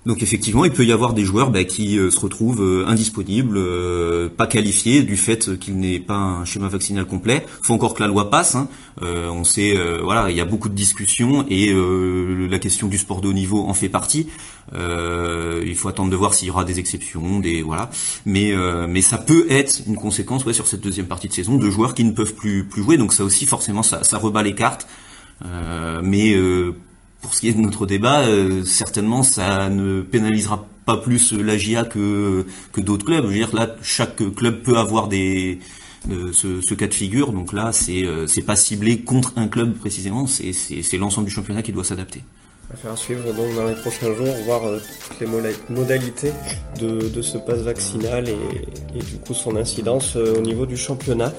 Donc 0.05 0.23
effectivement, 0.23 0.65
il 0.65 0.73
peut 0.73 0.85
y 0.85 0.91
avoir 0.91 1.13
des 1.13 1.25
joueurs 1.25 1.51
bah, 1.51 1.63
qui 1.63 1.97
euh, 1.97 2.11
se 2.11 2.19
retrouvent 2.19 2.63
euh, 2.63 2.85
indisponibles, 2.89 3.57
euh, 3.57 4.29
pas 4.29 4.49
qualifiés 4.49 5.05
du 5.05 5.17
fait 5.17 5.57
qu'il 5.59 5.79
n'est 5.79 6.01
pas 6.01 6.17
un 6.17 6.45
schéma 6.45 6.67
vaccinal 6.67 7.05
complet. 7.05 7.47
Faut 7.63 7.75
encore 7.75 7.95
que 7.95 8.03
la 8.03 8.09
loi 8.09 8.29
passe. 8.29 8.57
Hein. 8.57 8.69
on 9.01 9.45
sait, 9.45 9.77
voilà, 10.03 10.31
il 10.31 10.37
y 10.37 10.41
a 10.41 10.45
beaucoup 10.45 10.69
de 10.69 10.75
discussions 10.75 11.47
et 11.49 11.73
la 11.73 12.59
question 12.59 12.89
du 12.89 12.99
sport 12.99 13.21
de 13.21 13.29
haut 13.29 13.33
niveau 13.33 13.65
en 13.67 13.75
fait 13.75 13.89
partie. 13.89 14.29
il 14.75 15.75
faut 15.77 15.89
attendre 15.89 16.11
de 16.11 16.17
voir 16.17 16.35
s'il 16.35 16.49
y 16.49 16.51
aura 16.51 16.65
des 16.65 16.79
exceptions, 16.79 17.41
des 17.41 17.63
voilà. 17.63 17.91
Mais 18.27 18.53
mais 18.89 19.01
ça 19.01 19.19
peut 19.19 19.47
être 19.51 19.83
une 19.87 19.97
conséquence, 19.97 20.45
ouais, 20.45 20.53
sur 20.53 20.67
cette 20.67 20.83
deuxième 20.83 21.07
partie 21.07 21.29
de 21.29 21.33
saison, 21.33 21.57
de 21.57 21.71
joueurs 21.71 21.95
qui 21.95 22.05
ne 22.05 22.13
peuvent 22.13 22.35
plus 22.35 22.65
plus 22.65 22.83
jouer. 22.83 22.97
Donc 22.97 23.13
ça 23.13 23.25
aussi, 23.25 23.47
forcément, 23.47 23.83
ça, 23.83 24.05
ça 24.05 24.19
rebat 24.19 24.43
les 24.43 24.55
cartes. 24.55 24.87
mais 26.03 26.37
pour 27.23 27.35
ce 27.35 27.41
qui 27.41 27.49
est 27.49 27.53
de 27.55 27.61
notre 27.61 27.87
débat, 27.87 28.23
euh, 28.23 28.65
certainement 28.65 29.23
ça 29.23 29.71
ne 29.71 30.03
pénalisera 30.03 30.67
pas 30.85 30.97
plus 30.97 31.33
la 31.33 31.57
GIA 31.57 31.85
que, 31.85 32.45
que 32.73 32.81
d'autres 32.81 33.07
clubs. 33.07 33.25
Je 33.25 33.29
veux 33.29 33.35
dire, 33.35 33.55
là, 33.55 33.77
chaque 33.83 34.35
club 34.35 34.63
peut 34.63 34.77
avoir 34.77 35.09
des 35.09 35.61
euh, 36.11 36.33
ce, 36.33 36.75
cas 36.75 36.89
de 36.89 36.95
figure. 36.95 37.33
Donc 37.33 37.53
là, 37.53 37.71
c'est 37.73 38.05
euh, 38.05 38.27
pas 38.45 38.57
ciblé 38.57 39.01
contre 39.03 39.33
un 39.37 39.47
club 39.47 39.75
précisément, 39.75 40.27
c'est 40.27 40.99
l'ensemble 40.99 41.29
du 41.29 41.33
championnat 41.33 41.63
qui 41.63 41.73
doit 41.73 41.85
s'adapter 41.85 42.23
faire 42.77 42.97
suivre 42.97 43.33
donc 43.33 43.55
dans 43.55 43.67
les 43.67 43.75
prochains 43.75 44.13
jours, 44.15 44.35
voir 44.45 44.65
euh, 44.67 44.79
toutes 45.09 45.21
les 45.21 45.27
modalités 45.69 46.33
de, 46.81 47.09
de 47.09 47.23
ce 47.23 47.39
pass 47.39 47.59
vaccinal 47.59 48.29
et, 48.29 48.99
du 48.99 49.17
coup 49.19 49.35
son 49.35 49.57
incidence 49.57 50.17
euh, 50.17 50.37
au 50.39 50.41
niveau 50.41 50.67
du 50.67 50.77
championnat. 50.77 51.33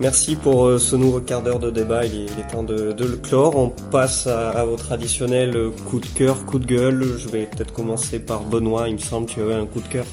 Merci 0.00 0.36
pour 0.36 0.66
euh, 0.66 0.78
ce 0.78 0.96
nouveau 0.96 1.20
quart 1.20 1.42
d'heure 1.42 1.60
de 1.60 1.70
débat, 1.70 2.04
il 2.04 2.22
est, 2.22 2.50
temps 2.50 2.62
de, 2.62 2.94
le 2.98 3.16
clore. 3.16 3.56
On 3.56 3.68
passe 3.68 4.26
à, 4.26 4.50
à, 4.50 4.64
vos 4.64 4.76
traditionnels 4.76 5.70
coup 5.88 6.00
de 6.00 6.06
cœur, 6.06 6.44
coup 6.44 6.58
de 6.58 6.66
gueule. 6.66 7.16
Je 7.18 7.28
vais 7.28 7.46
peut-être 7.46 7.72
commencer 7.72 8.18
par 8.18 8.42
Benoît, 8.42 8.88
il 8.88 8.94
me 8.94 8.98
semble 8.98 9.26
qu'il 9.26 9.42
y 9.42 9.42
avait 9.42 9.54
un 9.54 9.66
coup 9.66 9.80
de 9.80 9.88
cœur. 9.88 10.06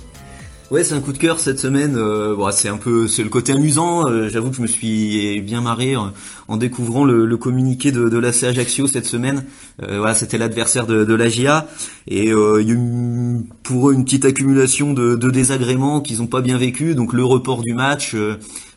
Ouais, 0.71 0.85
c'est 0.85 0.93
un 0.93 1.01
coup 1.01 1.11
de 1.11 1.17
cœur 1.17 1.41
cette 1.41 1.59
semaine. 1.59 1.97
Euh, 1.97 2.49
c'est 2.51 2.69
un 2.69 2.77
peu, 2.77 3.05
c'est 3.09 3.23
le 3.23 3.29
côté 3.29 3.51
amusant. 3.51 4.07
Euh, 4.07 4.29
j'avoue 4.29 4.51
que 4.51 4.55
je 4.55 4.61
me 4.61 4.67
suis 4.67 5.41
bien 5.41 5.59
marré 5.59 5.97
en, 5.97 6.55
découvrant 6.55 7.03
le, 7.03 7.35
communiqué 7.35 7.91
de, 7.91 8.07
de 8.07 8.17
l'AC 8.17 8.43
Ajaccio 8.43 8.87
cette 8.87 9.05
semaine. 9.05 9.43
Euh, 9.83 9.97
voilà, 9.97 10.13
c'était 10.13 10.37
l'adversaire 10.37 10.87
de, 10.87 11.03
de 11.03 11.13
la 11.13 11.27
GIA 11.27 11.67
et 12.07 12.27
il 12.27 12.67
y 12.67 12.71
a 12.71 12.73
eu 12.73 13.43
pour 13.63 13.89
eux 13.89 13.93
une 13.93 14.05
petite 14.05 14.23
accumulation 14.23 14.93
de, 14.93 15.17
de 15.17 15.29
désagréments 15.29 15.99
qu'ils 15.99 16.19
n'ont 16.19 16.27
pas 16.27 16.39
bien 16.39 16.57
vécu. 16.57 16.95
Donc 16.95 17.11
le 17.11 17.25
report 17.25 17.63
du 17.63 17.73
match, 17.73 18.15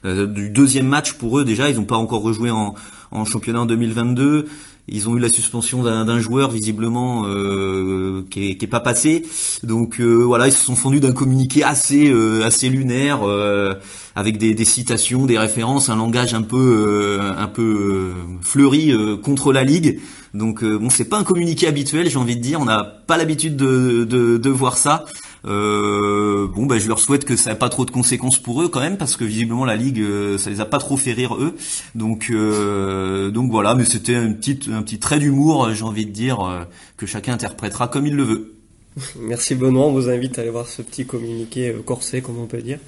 du 0.03 0.51
deuxième 0.51 0.89
match 0.89 1.13
pour 1.13 1.39
eux 1.39 1.45
déjà, 1.45 1.71
ils 1.71 1.77
n'ont 1.77 1.85
pas 1.85 1.97
encore 1.97 2.23
rejoué 2.23 2.51
en, 2.51 2.75
en 3.13 3.25
championnat 3.25 3.61
en 3.61 3.67
2022. 3.67 4.47
Ils 4.87 5.09
ont 5.09 5.17
eu 5.17 5.19
la 5.19 5.31
suspension 5.31 5.83
d'un 5.83 6.21
joueur 6.21 6.51
visiblement 6.51 7.25
euh, 7.27 8.23
qui, 8.29 8.51
est, 8.51 8.57
qui 8.57 8.67
est 8.67 8.69
pas 8.69 8.81
passé. 8.81 9.25
Donc 9.63 9.99
euh, 9.99 10.17
voilà, 10.17 10.47
ils 10.47 10.53
se 10.53 10.63
sont 10.63 10.77
fondus 10.77 11.01
d'un 11.01 11.13
communiqué 11.13 11.65
assez 11.65 12.11
euh, 12.11 12.45
assez 12.45 12.69
lunaire 12.69 13.21
avec 14.15 14.37
des, 14.37 14.55
des, 14.55 14.65
citations, 14.65 15.25
des 15.25 15.39
références, 15.39 15.89
un 15.89 15.97
langage 15.97 16.35
un 16.35 16.43
peu 16.43 17.19
un 17.21 17.47
peu 17.49 18.13
fleuri 18.43 18.93
contre 19.23 19.53
la 19.53 19.65
ligue. 19.65 20.01
Donc 20.35 20.63
bon, 20.63 20.91
c'est 20.91 21.09
pas 21.09 21.19
un 21.19 21.25
communiqué 21.25 21.67
habituel, 21.67 22.11
j'ai 22.11 22.19
envie 22.19 22.37
de 22.37 22.43
dire. 22.43 22.61
On 22.61 22.67
n'a 22.67 22.85
pas 22.85 23.17
l'habitude 23.17 23.57
de, 23.57 24.05
de, 24.05 24.37
de 24.37 24.51
voir 24.51 24.77
ça. 24.77 25.07
Euh, 25.47 26.47
bon, 26.49 26.67
ben, 26.67 26.79
je 26.79 26.89
leur 26.89 26.99
souhaite 26.99 27.25
que 27.25 27.37
ça 27.37 27.51
n'ait 27.51 27.59
pas 27.59 27.69
trop 27.69 27.85
de 27.85 27.91
conséquences 27.91 28.39
pour 28.39 28.63
eux 28.63 28.69
quand 28.69 28.81
même, 28.81 28.97
parce 28.97 29.17
que 29.17 29.25
visiblement 29.25 29.65
la 29.65 29.77
ligue, 29.77 30.01
euh, 30.01 30.39
ça 30.39 30.51
les 30.51 30.61
a 30.61 30.65
pas 30.65 30.79
trop 30.79 30.97
fait 30.97 31.13
rire 31.13 31.35
eux. 31.37 31.57
Donc, 31.95 32.29
euh, 32.31 33.31
donc 33.31 33.51
voilà, 33.51 33.75
mais 33.75 33.85
c'était 33.85 34.17
un 34.17 34.33
petit, 34.33 34.59
un 34.73 34.83
petit 34.83 34.99
trait 34.99 35.19
d'humour, 35.19 35.73
j'ai 35.73 35.85
envie 35.85 36.07
de 36.07 36.13
dire, 36.13 36.67
que 36.97 37.07
chacun 37.07 37.35
interprétera 37.35 37.89
comme 37.89 38.07
il 38.07 38.15
le 38.15 38.23
veut. 38.23 38.55
Merci 39.21 39.55
Benoît, 39.55 39.87
on 39.87 39.93
vous 39.93 40.09
invite 40.09 40.39
à 40.39 40.43
aller 40.43 40.51
voir 40.51 40.69
ce 40.69 40.81
petit 40.81 41.05
communiqué 41.05 41.75
corsé, 41.85 42.23
comme 42.23 42.39
on 42.39 42.47
peut 42.47 42.63
dire. 42.63 42.79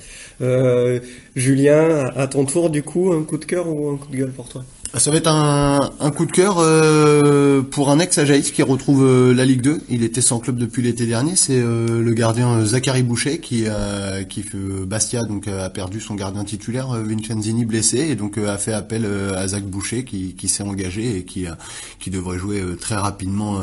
Julien, 1.34 2.10
à 2.14 2.26
ton 2.26 2.44
tour, 2.44 2.70
du 2.70 2.82
coup, 2.82 3.12
un 3.12 3.22
coup 3.24 3.38
de 3.38 3.44
cœur 3.44 3.68
ou 3.68 3.90
un 3.90 3.96
coup 3.96 4.10
de 4.10 4.16
gueule 4.16 4.32
pour 4.32 4.48
toi? 4.48 4.64
Ça 4.94 5.10
va 5.10 5.16
être 5.16 5.26
un, 5.26 5.90
un 6.00 6.10
coup 6.10 6.26
de 6.26 6.32
cœur 6.32 6.56
euh, 6.58 7.62
pour 7.62 7.90
un 7.90 7.98
ex-Ajaïs 7.98 8.50
qui 8.50 8.62
retrouve 8.62 9.04
euh, 9.04 9.34
la 9.34 9.44
Ligue 9.44 9.60
2. 9.60 9.82
Il 9.88 10.02
était 10.02 10.20
sans 10.20 10.38
club 10.38 10.56
depuis 10.56 10.82
l'été 10.82 11.06
dernier. 11.06 11.36
C'est 11.36 11.58
euh, 11.58 12.02
le 12.02 12.12
gardien 12.12 12.64
Zachary 12.64 13.02
Boucher 13.02 13.38
qui, 13.38 13.66
qui 14.28 14.42
fait 14.42 14.56
Bastia 14.86 15.22
donc 15.24 15.48
a 15.48 15.68
perdu 15.70 16.00
son 16.00 16.14
gardien 16.14 16.44
titulaire 16.44 16.88
Vincenzini 17.02 17.64
blessé 17.64 17.98
et 17.98 18.14
donc 18.14 18.38
a 18.38 18.56
fait 18.58 18.72
appel 18.72 19.06
à 19.06 19.46
Zach 19.48 19.64
Boucher 19.64 20.04
qui, 20.04 20.34
qui 20.34 20.48
s'est 20.48 20.62
engagé 20.62 21.18
et 21.18 21.24
qui 21.24 21.46
qui 21.98 22.10
devrait 22.10 22.38
jouer 22.38 22.62
très 22.80 22.96
rapidement 22.96 23.60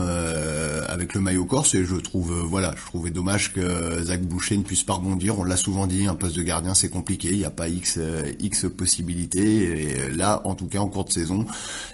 avec 0.88 1.14
le 1.14 1.22
maillot 1.22 1.46
corse. 1.46 1.76
Et 1.76 1.86
je 1.86 1.96
trouve 1.96 2.34
voilà, 2.48 2.74
je 2.78 2.86
trouvais 2.86 3.10
dommage 3.10 3.54
que 3.54 4.04
Zach 4.04 4.22
Boucher 4.22 4.58
ne 4.58 4.64
puisse 4.64 4.84
pas 4.84 4.94
rebondir. 4.94 5.40
On 5.40 5.44
l'a 5.44 5.58
souvent 5.58 5.88
dit, 5.88 6.08
un 6.08 6.16
poste 6.16 6.36
de 6.36 6.44
gardien 6.44 6.74
c'est 6.74 6.90
compliqué. 6.90 7.30
Il 7.32 7.38
n'y 7.38 7.46
a 7.46 7.52
pas 7.52 7.68
x 7.68 8.00
x 8.40 8.66
possibilités. 8.76 9.64
Et 9.64 10.12
là, 10.16 10.42
en 10.46 10.56
tout 10.56 10.68
cas, 10.68 10.80
en 10.80 10.88
cours 10.88 11.06
de 11.06 11.13
saison 11.14 11.42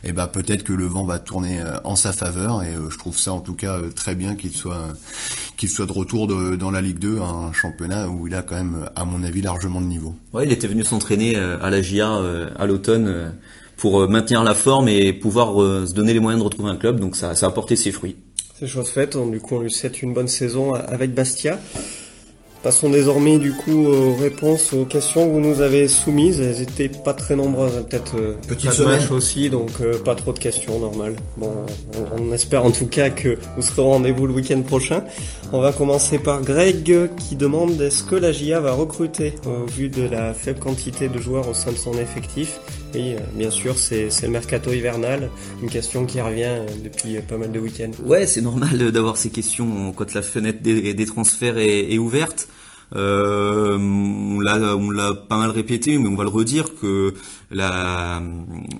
et 0.04 0.10
eh 0.10 0.12
ben 0.14 0.28
peut-être 0.28 0.64
que 0.64 0.74
le 0.74 0.86
vent 0.86 1.04
va 1.04 1.20
tourner 1.20 1.60
euh, 1.60 1.78
en 1.84 1.96
sa 1.96 2.14
faveur. 2.14 2.64
Et 2.64 2.74
euh, 2.74 2.90
je 2.90 2.98
trouve 2.98 3.18
ça 3.18 3.34
en 3.34 3.42
tout 3.42 3.54
cas 3.54 3.78
euh, 3.78 3.90
très 3.90 4.16
bien 4.16 4.36
qu'il 4.36 4.56
soit 4.56 4.88
qu'il 5.58 5.70
soit 5.70 5.86
de 5.86 5.92
retour 5.92 6.28
dans 6.28 6.72
la 6.72 6.80
Ligue 6.80 7.00
2, 7.00 7.20
un 7.20 7.52
championnat 7.52 8.08
où 8.08 8.28
il 8.28 8.34
a 8.34 8.42
quand 8.42 8.56
même, 8.56 8.90
à 8.96 9.04
mon 9.04 9.24
avis, 9.24 9.42
largement 9.42 9.82
de 9.82 9.88
niveau. 9.88 10.16
Ouais, 10.32 10.46
il 10.46 10.54
était 10.54 10.68
venu 10.68 10.86
s'entraîner 10.86 11.36
à 11.36 11.70
la 11.70 11.82
GIA 11.82 12.10
à 12.58 12.66
l'automne 12.66 13.34
pour 13.76 14.08
maintenir 14.08 14.46
la 14.46 14.54
forme 14.54 14.88
et 14.88 15.12
pouvoir 15.12 15.56
se 15.86 15.94
donner 15.94 16.14
les 16.14 16.22
moyens 16.22 16.42
de 16.42 16.46
retrouver 16.46 16.70
un 16.70 16.78
club. 16.78 17.02
Donc 17.02 17.18
ça, 17.18 17.36
ça 17.36 17.48
a 17.48 17.52
porté 17.52 17.76
ses 17.76 17.92
fruits. 17.92 18.16
C'est 18.58 18.68
chose 18.68 18.88
faite. 18.88 19.18
Du 19.18 19.42
coup, 19.42 19.56
on 19.56 19.60
lui 19.60 19.70
souhaite 19.70 20.02
une 20.02 20.14
bonne 20.14 20.30
saison 20.30 20.76
avec 20.76 21.14
Bastia. 21.14 21.60
Passons 22.62 22.90
désormais 22.90 23.38
du 23.38 23.54
coup 23.54 23.86
aux 23.86 24.16
réponses 24.16 24.74
aux 24.74 24.84
questions 24.84 25.26
que 25.26 25.32
vous 25.32 25.40
nous 25.40 25.62
avez 25.62 25.88
soumises. 25.88 26.42
Elles 26.42 26.62
étaient 26.62 26.90
pas 26.90 27.14
très 27.14 27.38
nombreuses, 27.38 27.78
hein, 27.78 27.86
peut-être 27.90 28.18
euh, 28.18 28.36
petite 28.50 28.74
semaine 28.74 29.02
aussi, 29.12 29.50
donc 29.50 29.70
euh, 29.80 29.98
pas 29.98 30.14
trop 30.14 30.34
de 30.34 30.40
questions 30.40 30.78
normal. 30.78 31.16
Bon, 31.38 31.54
on, 32.18 32.34
espère 32.34 32.66
en 32.66 32.72
tout 32.72 32.88
cas 32.88 33.12
que 33.12 33.38
vous 33.56 33.62
serez 33.62 33.82
au 33.82 33.86
rendez-vous 33.86 34.28
le 34.28 34.34
week-end 34.34 34.62
prochain. 34.62 35.06
On 35.54 35.62
va 35.62 35.72
commencer 35.72 36.20
par 36.20 36.42
Greg 36.42 37.10
qui 37.16 37.38
demande 37.38 37.80
est-ce 37.80 38.04
que 38.04 38.16
la 38.16 38.34
GIA 38.34 38.60
va 38.60 38.74
recruter 38.74 39.36
au 39.46 39.66
vu 39.66 39.88
de 39.88 40.04
la 40.04 40.34
faible 40.34 40.60
quantité 40.60 41.08
de 41.08 41.18
joueurs 41.18 41.48
au 41.48 41.54
sein 41.54 41.72
de 41.72 41.78
son 41.78 41.94
effectif? 41.94 42.60
Oui, 42.94 43.14
euh, 43.14 43.20
bien 43.36 43.52
sûr, 43.52 43.78
c'est 43.78 44.10
le 44.24 44.30
mercato 44.30 44.72
hivernal, 44.72 45.30
une 45.62 45.70
question 45.70 46.06
qui 46.06 46.22
revient 46.22 46.60
depuis 46.84 47.20
pas 47.28 47.38
mal 47.38 47.52
de 47.52 47.60
week-ends. 47.60 47.92
Ouais, 48.04 48.26
c'est 48.26 48.42
normal 48.42 48.92
d'avoir 48.92 49.18
ces 49.18 49.30
questions 49.30 49.92
quand 49.94 50.14
la 50.14 50.22
fenêtre 50.22 50.62
des, 50.62 51.06
transferts 51.06 51.58
est 51.58 51.98
ouverte. 51.98 52.48
Euh, 52.96 53.78
on 53.78 54.40
l'a 54.40 55.14
pas 55.14 55.38
mal 55.38 55.52
répété, 55.52 55.98
mais 55.98 56.08
on 56.08 56.16
va 56.16 56.24
le 56.24 56.30
redire 56.30 56.76
que 56.76 57.14
la, 57.52 58.22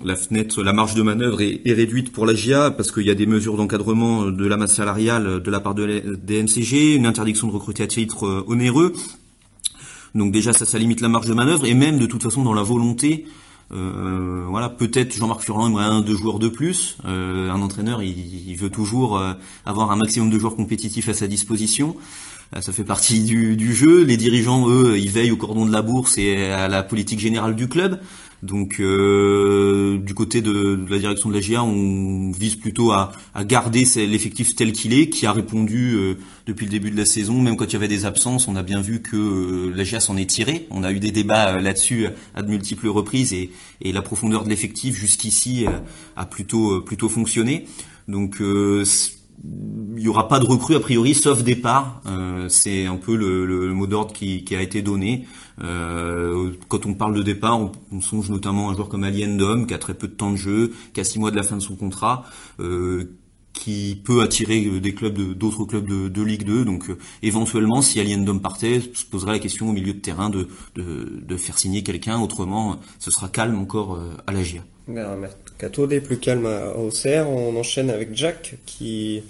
la 0.04 0.16
fenêtre, 0.16 0.62
la 0.62 0.72
marge 0.72 0.94
de 0.94 1.02
manœuvre 1.02 1.40
est, 1.40 1.60
réduite 1.72 2.12
pour 2.12 2.26
la 2.26 2.34
GIA 2.34 2.70
parce 2.70 2.90
qu'il 2.90 3.04
y 3.04 3.10
a 3.10 3.14
des 3.14 3.26
mesures 3.26 3.56
d'encadrement 3.56 4.26
de 4.26 4.46
la 4.46 4.56
masse 4.56 4.74
salariale 4.74 5.40
de 5.40 5.50
la 5.50 5.60
part 5.60 5.74
de 5.74 6.16
des 6.22 6.42
MCG, 6.42 6.96
une 6.96 7.06
interdiction 7.06 7.46
de 7.46 7.52
recruter 7.52 7.82
à 7.84 7.86
titre 7.86 8.26
euh, 8.26 8.44
onéreux. 8.48 8.92
Donc 10.14 10.32
déjà 10.32 10.52
ça, 10.52 10.66
ça 10.66 10.78
limite 10.78 11.00
la 11.00 11.08
marge 11.08 11.28
de 11.28 11.34
manœuvre 11.34 11.66
et 11.66 11.74
même 11.74 11.98
de 11.98 12.06
toute 12.06 12.22
façon 12.22 12.42
dans 12.42 12.54
la 12.54 12.62
volonté. 12.62 13.26
Euh, 13.72 14.44
voilà, 14.48 14.68
peut-être 14.68 15.14
Jean-Marc 15.14 15.42
Furlan 15.42 15.68
aimerait 15.68 15.84
un 15.84 16.00
deux 16.00 16.16
joueurs 16.16 16.38
de 16.38 16.48
plus. 16.48 16.96
Euh, 17.04 17.50
un 17.50 17.62
entraîneur, 17.62 18.02
il, 18.02 18.54
veut 18.56 18.70
toujours 18.70 19.16
euh, 19.16 19.32
avoir 19.64 19.90
un 19.90 19.96
maximum 19.96 20.30
de 20.30 20.38
joueurs 20.38 20.56
compétitifs 20.56 21.08
à 21.08 21.14
sa 21.14 21.26
disposition. 21.26 21.96
Ça 22.60 22.72
fait 22.72 22.82
partie 22.82 23.22
du, 23.22 23.74
jeu. 23.74 24.02
Les 24.02 24.16
dirigeants, 24.16 24.68
eux, 24.68 24.98
ils 24.98 25.10
veillent 25.10 25.30
au 25.30 25.36
cordon 25.36 25.64
de 25.66 25.70
la 25.70 25.82
bourse 25.82 26.18
et 26.18 26.46
à 26.46 26.66
la 26.66 26.82
politique 26.82 27.20
générale 27.20 27.54
du 27.54 27.68
club. 27.68 28.00
Donc 28.42 28.80
euh, 28.80 29.98
du 29.98 30.14
côté 30.14 30.40
de, 30.40 30.78
la 30.88 30.98
direction 30.98 31.28
de 31.28 31.34
la 31.34 31.40
GIA, 31.40 31.62
on 31.62 32.30
vise 32.30 32.56
plutôt 32.56 32.92
à, 32.92 33.12
garder 33.44 33.84
l'effectif 33.96 34.56
tel 34.56 34.72
qu'il 34.72 34.94
est, 34.94 35.10
qui 35.10 35.26
a 35.26 35.32
répondu 35.32 35.94
euh, 35.94 36.14
depuis 36.46 36.64
le 36.64 36.70
début 36.70 36.90
de 36.90 36.96
la 36.96 37.04
saison, 37.04 37.40
même 37.40 37.56
quand 37.56 37.66
il 37.66 37.74
y 37.74 37.76
avait 37.76 37.88
des 37.88 38.06
absences, 38.06 38.48
on 38.48 38.56
a 38.56 38.62
bien 38.62 38.80
vu 38.80 39.02
que 39.02 39.16
euh, 39.16 39.72
la 39.74 39.84
GIA 39.84 40.00
s'en 40.00 40.16
est 40.16 40.28
tirée. 40.28 40.66
On 40.70 40.84
a 40.84 40.92
eu 40.92 41.00
des 41.00 41.12
débats 41.12 41.60
là-dessus 41.60 42.06
à 42.34 42.42
de 42.42 42.48
multiples 42.48 42.88
reprises 42.88 43.34
et, 43.34 43.50
la 43.82 44.02
profondeur 44.02 44.44
de 44.44 44.48
l'effectif 44.48 44.94
jusqu'ici 44.94 45.66
a 46.16 46.24
plutôt 46.24 46.80
plutôt 46.80 47.08
fonctionné. 47.08 47.66
Donc 48.08 48.40
il 50.00 50.04
y 50.04 50.08
aura 50.08 50.28
pas 50.28 50.38
de 50.38 50.46
recrue 50.46 50.76
a 50.76 50.80
priori, 50.80 51.12
sauf 51.12 51.44
départ. 51.44 52.00
Euh, 52.06 52.48
c'est 52.48 52.86
un 52.86 52.96
peu 52.96 53.14
le, 53.14 53.74
mot 53.74 53.86
d'ordre 53.86 54.14
qui, 54.14 54.42
a 54.56 54.62
été 54.62 54.80
donné. 54.80 55.26
Euh, 55.62 56.52
quand 56.68 56.86
on 56.86 56.94
parle 56.94 57.14
de 57.14 57.22
départ, 57.22 57.60
on, 57.92 58.00
songe 58.00 58.30
notamment 58.30 58.70
à 58.70 58.72
un 58.72 58.74
joueur 58.74 58.88
comme 58.88 59.04
Alien 59.04 59.36
Dom, 59.36 59.66
qui 59.66 59.74
a 59.74 59.78
très 59.78 59.92
peu 59.92 60.08
de 60.08 60.14
temps 60.14 60.30
de 60.30 60.36
jeu, 60.36 60.72
qui 60.94 61.00
a 61.00 61.04
six 61.04 61.18
mois 61.18 61.30
de 61.30 61.36
la 61.36 61.42
fin 61.42 61.56
de 61.56 61.60
son 61.60 61.76
contrat, 61.76 62.24
euh, 62.60 63.18
qui 63.52 64.00
peut 64.02 64.22
attirer 64.22 64.80
des 64.80 64.94
clubs 64.94 65.36
d'autres 65.36 65.66
clubs 65.66 65.86
de, 65.86 66.22
Ligue 66.22 66.44
2. 66.44 66.64
Donc 66.64 66.84
éventuellement, 67.22 67.82
si 67.82 68.00
Alien 68.00 68.24
Dom 68.24 68.40
partait, 68.40 68.80
se 68.80 69.04
poserait 69.04 69.32
la 69.32 69.38
question 69.38 69.68
au 69.68 69.72
milieu 69.72 69.92
de 69.92 69.98
terrain 69.98 70.30
de, 70.30 70.48
de 70.76 71.36
faire 71.36 71.58
signer 71.58 71.82
quelqu'un. 71.82 72.18
Autrement, 72.20 72.78
ce 72.98 73.10
sera 73.10 73.28
calme 73.28 73.58
encore 73.58 74.00
à 74.26 74.32
la 74.32 74.42
GIA. 74.42 74.62
Mercato 74.88 75.86
des 75.86 76.00
plus 76.00 76.18
calme 76.18 76.46
à 76.46 76.74
Auxerre. 76.74 77.28
On 77.28 77.54
enchaîne 77.56 77.90
avec 77.90 78.16
Jack 78.16 78.54
qui 78.64 79.22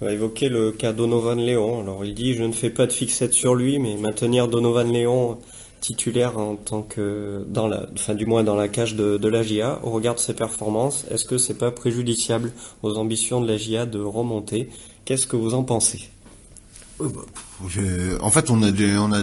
va 0.00 0.12
évoquer 0.12 0.48
le 0.48 0.72
cas 0.72 0.92
Donovan 0.92 1.38
Léon. 1.38 1.80
Alors 1.80 2.04
il 2.04 2.14
dit 2.14 2.34
je 2.34 2.44
ne 2.44 2.52
fais 2.52 2.70
pas 2.70 2.86
de 2.86 2.92
fixette 2.92 3.32
sur 3.32 3.54
lui, 3.54 3.78
mais 3.78 3.96
maintenir 3.96 4.48
Donovan 4.48 4.90
Léon 4.90 5.38
titulaire 5.80 6.38
en 6.38 6.56
tant 6.56 6.82
que 6.82 7.44
dans 7.46 7.68
la, 7.68 7.86
enfin 7.92 8.14
du 8.14 8.24
moins 8.24 8.42
dans 8.42 8.56
la 8.56 8.68
cage 8.68 8.94
de, 8.94 9.18
de 9.18 9.28
la 9.28 9.42
GIA 9.42 9.80
au 9.82 9.90
regard 9.90 10.14
de 10.14 10.20
ses 10.20 10.34
performances, 10.34 11.04
est-ce 11.10 11.26
que 11.26 11.36
c'est 11.36 11.58
pas 11.58 11.70
préjudiciable 11.70 12.52
aux 12.82 12.96
ambitions 12.96 13.40
de 13.40 13.46
la 13.46 13.58
GIA 13.58 13.84
de 13.84 14.00
remonter? 14.00 14.70
Qu'est-ce 15.04 15.26
que 15.26 15.36
vous 15.36 15.52
en 15.52 15.62
pensez? 15.62 16.13
Bah, 16.98 17.08
en 18.20 18.30
fait, 18.30 18.50
on 18.50 18.62
a 18.62 18.70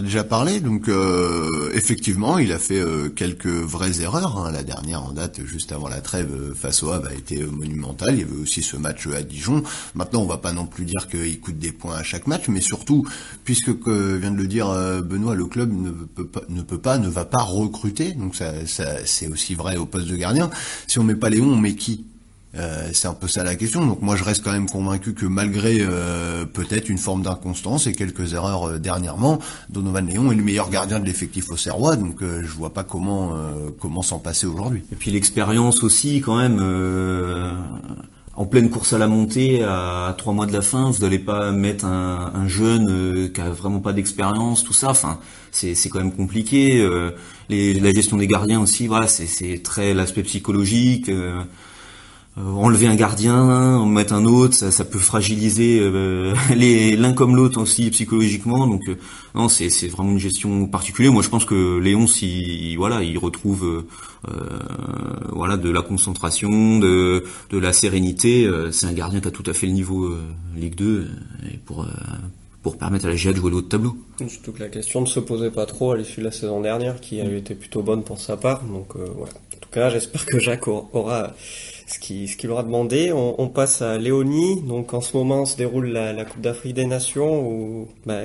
déjà, 0.00 0.24
parlé, 0.24 0.60
donc 0.60 0.88
euh, 0.88 1.70
effectivement, 1.74 2.38
il 2.38 2.52
a 2.52 2.58
fait 2.58 2.78
euh, 2.78 3.08
quelques 3.08 3.46
vraies 3.46 4.00
erreurs. 4.00 4.38
Hein. 4.38 4.52
La 4.52 4.62
dernière 4.62 5.02
en 5.02 5.12
date, 5.12 5.40
juste 5.44 5.72
avant 5.72 5.88
la 5.88 6.00
trêve, 6.00 6.30
euh, 6.32 6.54
face 6.54 6.82
au 6.82 6.90
Havre, 6.90 7.08
a 7.08 7.14
été 7.14 7.42
monumentale. 7.44 8.14
Il 8.14 8.20
y 8.20 8.22
avait 8.22 8.42
aussi 8.42 8.62
ce 8.62 8.76
match 8.76 9.06
à 9.06 9.22
Dijon. 9.22 9.62
Maintenant, 9.94 10.22
on 10.22 10.26
va 10.26 10.38
pas 10.38 10.52
non 10.52 10.66
plus 10.66 10.84
dire 10.84 11.08
qu'il 11.08 11.40
coûte 11.40 11.58
des 11.58 11.72
points 11.72 11.96
à 11.96 12.02
chaque 12.02 12.26
match, 12.26 12.48
mais 12.48 12.60
surtout, 12.60 13.06
puisque 13.44 13.78
que 13.80 14.16
vient 14.16 14.32
de 14.32 14.36
le 14.36 14.46
dire 14.46 14.68
Benoît, 15.02 15.34
le 15.34 15.46
club 15.46 15.72
ne 15.72 16.62
peut 16.62 16.78
pas, 16.78 16.98
ne 16.98 17.08
va 17.08 17.24
pas 17.24 17.42
recruter. 17.42 18.12
Donc 18.12 18.34
c'est 18.34 19.28
aussi 19.28 19.54
vrai 19.54 19.76
au 19.76 19.86
poste 19.86 20.08
de 20.08 20.16
gardien. 20.16 20.50
Si 20.86 20.98
on 20.98 21.04
met 21.04 21.14
pas 21.14 21.30
Léon, 21.30 21.52
on 21.52 21.56
met 21.56 21.74
qui? 21.74 22.04
Euh, 22.54 22.90
c'est 22.92 23.08
un 23.08 23.14
peu 23.14 23.28
ça 23.28 23.44
la 23.44 23.54
question. 23.54 23.86
Donc 23.86 24.02
moi 24.02 24.16
je 24.16 24.24
reste 24.24 24.44
quand 24.44 24.52
même 24.52 24.68
convaincu 24.68 25.14
que 25.14 25.24
malgré 25.24 25.78
euh, 25.80 26.44
peut-être 26.44 26.88
une 26.88 26.98
forme 26.98 27.22
d'inconstance 27.22 27.86
et 27.86 27.92
quelques 27.92 28.34
erreurs 28.34 28.68
euh, 28.68 28.78
dernièrement, 28.78 29.38
Donovan 29.70 30.06
Léon 30.06 30.30
est 30.32 30.34
le 30.34 30.42
meilleur 30.42 30.68
gardien 30.68 31.00
de 31.00 31.06
l'effectif 31.06 31.50
au 31.50 31.56
Serrois, 31.56 31.96
donc 31.96 32.18
je 32.20 32.52
vois 32.52 32.74
pas 32.74 32.84
comment 32.84 33.32
comment 33.80 34.02
s'en 34.02 34.18
passer 34.18 34.46
aujourd'hui. 34.46 34.82
Et 34.92 34.96
puis 34.96 35.10
l'expérience 35.10 35.82
aussi 35.82 36.20
quand 36.20 36.36
même. 36.36 36.60
En 38.34 38.46
pleine 38.46 38.70
course 38.70 38.94
à 38.94 38.98
la 38.98 39.08
montée, 39.08 39.62
à 39.62 40.14
trois 40.16 40.32
mois 40.32 40.46
de 40.46 40.54
la 40.54 40.62
fin, 40.62 40.90
vous 40.90 41.02
n'allez 41.02 41.18
pas 41.18 41.52
mettre 41.52 41.84
un, 41.84 42.48
jeune 42.48 43.30
qui 43.30 43.40
a 43.42 43.50
vraiment 43.50 43.80
pas 43.80 43.92
d'expérience, 43.92 44.64
tout 44.64 44.72
ça. 44.72 44.88
Enfin, 44.88 45.18
c'est 45.50 45.76
quand 45.90 45.98
même 45.98 46.12
compliqué. 46.12 46.82
Les, 47.50 47.74
la 47.74 47.92
gestion 47.92 48.16
des 48.16 48.26
gardiens 48.26 48.60
aussi, 48.60 48.86
voilà, 48.86 49.06
c'est 49.06 49.60
très 49.62 49.92
l'aspect 49.92 50.22
psychologique. 50.22 51.10
Euh, 51.10 51.42
enlever 52.36 52.86
un 52.86 52.94
gardien, 52.94 53.36
en 53.76 53.86
mettre 53.86 54.14
un 54.14 54.24
autre, 54.24 54.54
ça, 54.54 54.70
ça 54.70 54.84
peut 54.84 54.98
fragiliser 54.98 55.80
euh, 55.80 56.34
les 56.56 56.96
l'un 56.96 57.12
comme 57.12 57.36
l'autre 57.36 57.60
aussi 57.60 57.90
psychologiquement. 57.90 58.66
Donc 58.66 58.88
euh, 58.88 58.96
non, 59.34 59.48
c'est 59.48 59.68
c'est 59.68 59.88
vraiment 59.88 60.12
une 60.12 60.18
gestion 60.18 60.66
particulière. 60.66 61.12
Moi, 61.12 61.22
je 61.22 61.28
pense 61.28 61.44
que 61.44 61.78
Léon, 61.78 62.06
si 62.06 62.74
voilà, 62.76 63.02
il 63.02 63.18
retrouve 63.18 63.84
voilà 65.30 65.56
de 65.56 65.70
la 65.70 65.82
concentration, 65.82 66.78
de 66.78 67.24
de 67.50 67.58
la 67.58 67.72
sérénité, 67.72 68.48
c'est 68.70 68.86
un 68.86 68.92
gardien 68.92 69.20
qui 69.20 69.28
a 69.28 69.30
tout 69.30 69.44
à 69.46 69.52
fait 69.52 69.66
le 69.66 69.72
niveau 69.72 70.14
Ligue 70.56 70.74
2 70.74 71.10
et 71.52 71.58
pour 71.58 71.86
pour 72.62 72.78
permettre 72.78 73.06
à 73.06 73.08
la 73.08 73.16
GIA 73.16 73.32
de 73.32 73.38
jouer 73.38 73.50
de 73.50 73.60
tableau. 73.60 73.96
Surtout 74.28 74.52
que 74.52 74.60
la 74.60 74.68
question 74.68 75.00
ne 75.00 75.06
se 75.06 75.18
posait 75.18 75.50
pas 75.50 75.66
trop 75.66 75.90
à 75.90 75.96
l'issue 75.96 76.20
de 76.20 76.26
la 76.26 76.30
saison 76.30 76.60
dernière, 76.60 77.00
qui 77.00 77.20
a 77.20 77.24
été 77.24 77.56
plutôt 77.56 77.82
bonne 77.82 78.04
pour 78.04 78.20
sa 78.20 78.36
part. 78.36 78.62
Donc 78.62 78.94
voilà. 78.94 79.32
En 79.32 79.60
tout 79.60 79.70
cas, 79.70 79.90
j'espère 79.90 80.24
que 80.24 80.38
Jacques 80.38 80.68
aura 80.68 81.34
ce 81.86 81.98
qu'il 81.98 82.28
ce 82.28 82.48
aura 82.48 82.62
demandé. 82.62 83.12
On, 83.12 83.48
passe 83.48 83.82
à 83.82 83.98
Léonie. 83.98 84.62
Donc 84.62 84.94
en 84.94 85.00
ce 85.00 85.16
moment 85.16 85.46
se 85.46 85.56
déroule 85.56 85.88
la, 85.88 86.24
Coupe 86.24 86.40
d'Afrique 86.40 86.74
des 86.74 86.86
Nations 86.86 87.46
où, 87.46 87.88
bah, 88.06 88.20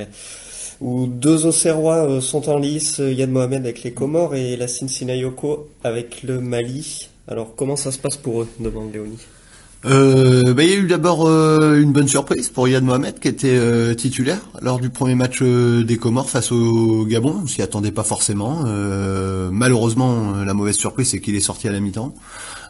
où 0.82 1.08
deux 1.08 1.46
Auxerrois 1.46 2.10
euh, 2.10 2.22
sont 2.22 2.50
en 2.50 2.58
lice, 2.58 3.00
Yann 3.00 3.32
Mohamed 3.32 3.64
avec 3.64 3.84
les 3.84 3.92
Comores 3.92 4.36
et 4.36 4.56
la 4.56 4.68
Sinayoko 4.68 5.70
avec 5.84 6.24
le 6.24 6.40
Mali. 6.40 7.10
Alors 7.28 7.56
comment 7.56 7.76
ça 7.76 7.92
se 7.92 8.00
passe 8.00 8.18
pour 8.18 8.44
eux 8.44 8.48
demande 8.60 8.94
Léonie 8.94 9.20
euh, 9.86 10.56
bah, 10.56 10.64
il 10.64 10.70
y 10.72 10.74
a 10.74 10.78
eu 10.78 10.88
d'abord 10.88 11.28
euh, 11.28 11.80
une 11.80 11.94
bonne 11.94 12.08
surprise 12.08 12.50
pour 12.50 12.68
Yann 12.68 12.84
Mohamed 12.84 13.20
qui 13.20 13.28
était 13.28 13.96
titulaire 13.96 14.40
lors 14.60 14.80
du 14.80 14.90
premier 14.90 15.14
match 15.14 15.44
des 15.44 15.98
Comores 15.98 16.32
face 16.32 16.52
au 16.52 17.06
Gabon. 17.06 17.42
On 17.44 17.48
s'y 17.48 17.62
attendait 17.62 17.92
pas 17.92 18.04
forcément. 18.04 18.64
malheureusement, 19.52 20.34
la 20.44 20.54
mauvaise 20.56 20.78
surprise 20.78 21.10
c'est 21.10 21.22
qu'il 21.22 21.36
est 21.36 21.42
sorti 21.42 21.68
à 21.68 21.72
la 21.72 21.80
mi-temps. 21.80 22.14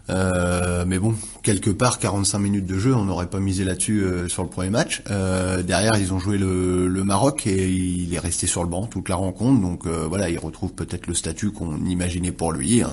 Euh, 0.09 0.85
mais 0.87 0.99
bon, 0.99 1.15
quelque 1.43 1.69
part, 1.69 1.99
45 1.99 2.39
minutes 2.39 2.65
de 2.65 2.79
jeu, 2.79 2.95
on 2.95 3.05
n'aurait 3.05 3.27
pas 3.27 3.39
misé 3.39 3.63
là-dessus 3.63 4.01
euh, 4.01 4.27
sur 4.29 4.43
le 4.43 4.49
premier 4.49 4.69
match. 4.69 5.01
Euh, 5.09 5.63
derrière, 5.63 5.97
ils 5.97 6.13
ont 6.13 6.19
joué 6.19 6.37
le, 6.37 6.87
le, 6.87 7.03
Maroc 7.03 7.47
et 7.47 7.69
il 7.69 8.13
est 8.13 8.19
resté 8.19 8.47
sur 8.47 8.63
le 8.63 8.69
banc 8.69 8.85
toute 8.85 9.09
la 9.09 9.15
rencontre. 9.15 9.61
Donc 9.61 9.85
voilà, 9.87 10.29
il 10.29 10.37
retrouve 10.39 10.73
peut-être 10.73 11.07
le 11.07 11.13
statut 11.13 11.51
qu'on 11.51 11.77
imaginait 11.85 12.31
pour 12.31 12.51
lui, 12.51 12.81
un, 12.81 12.89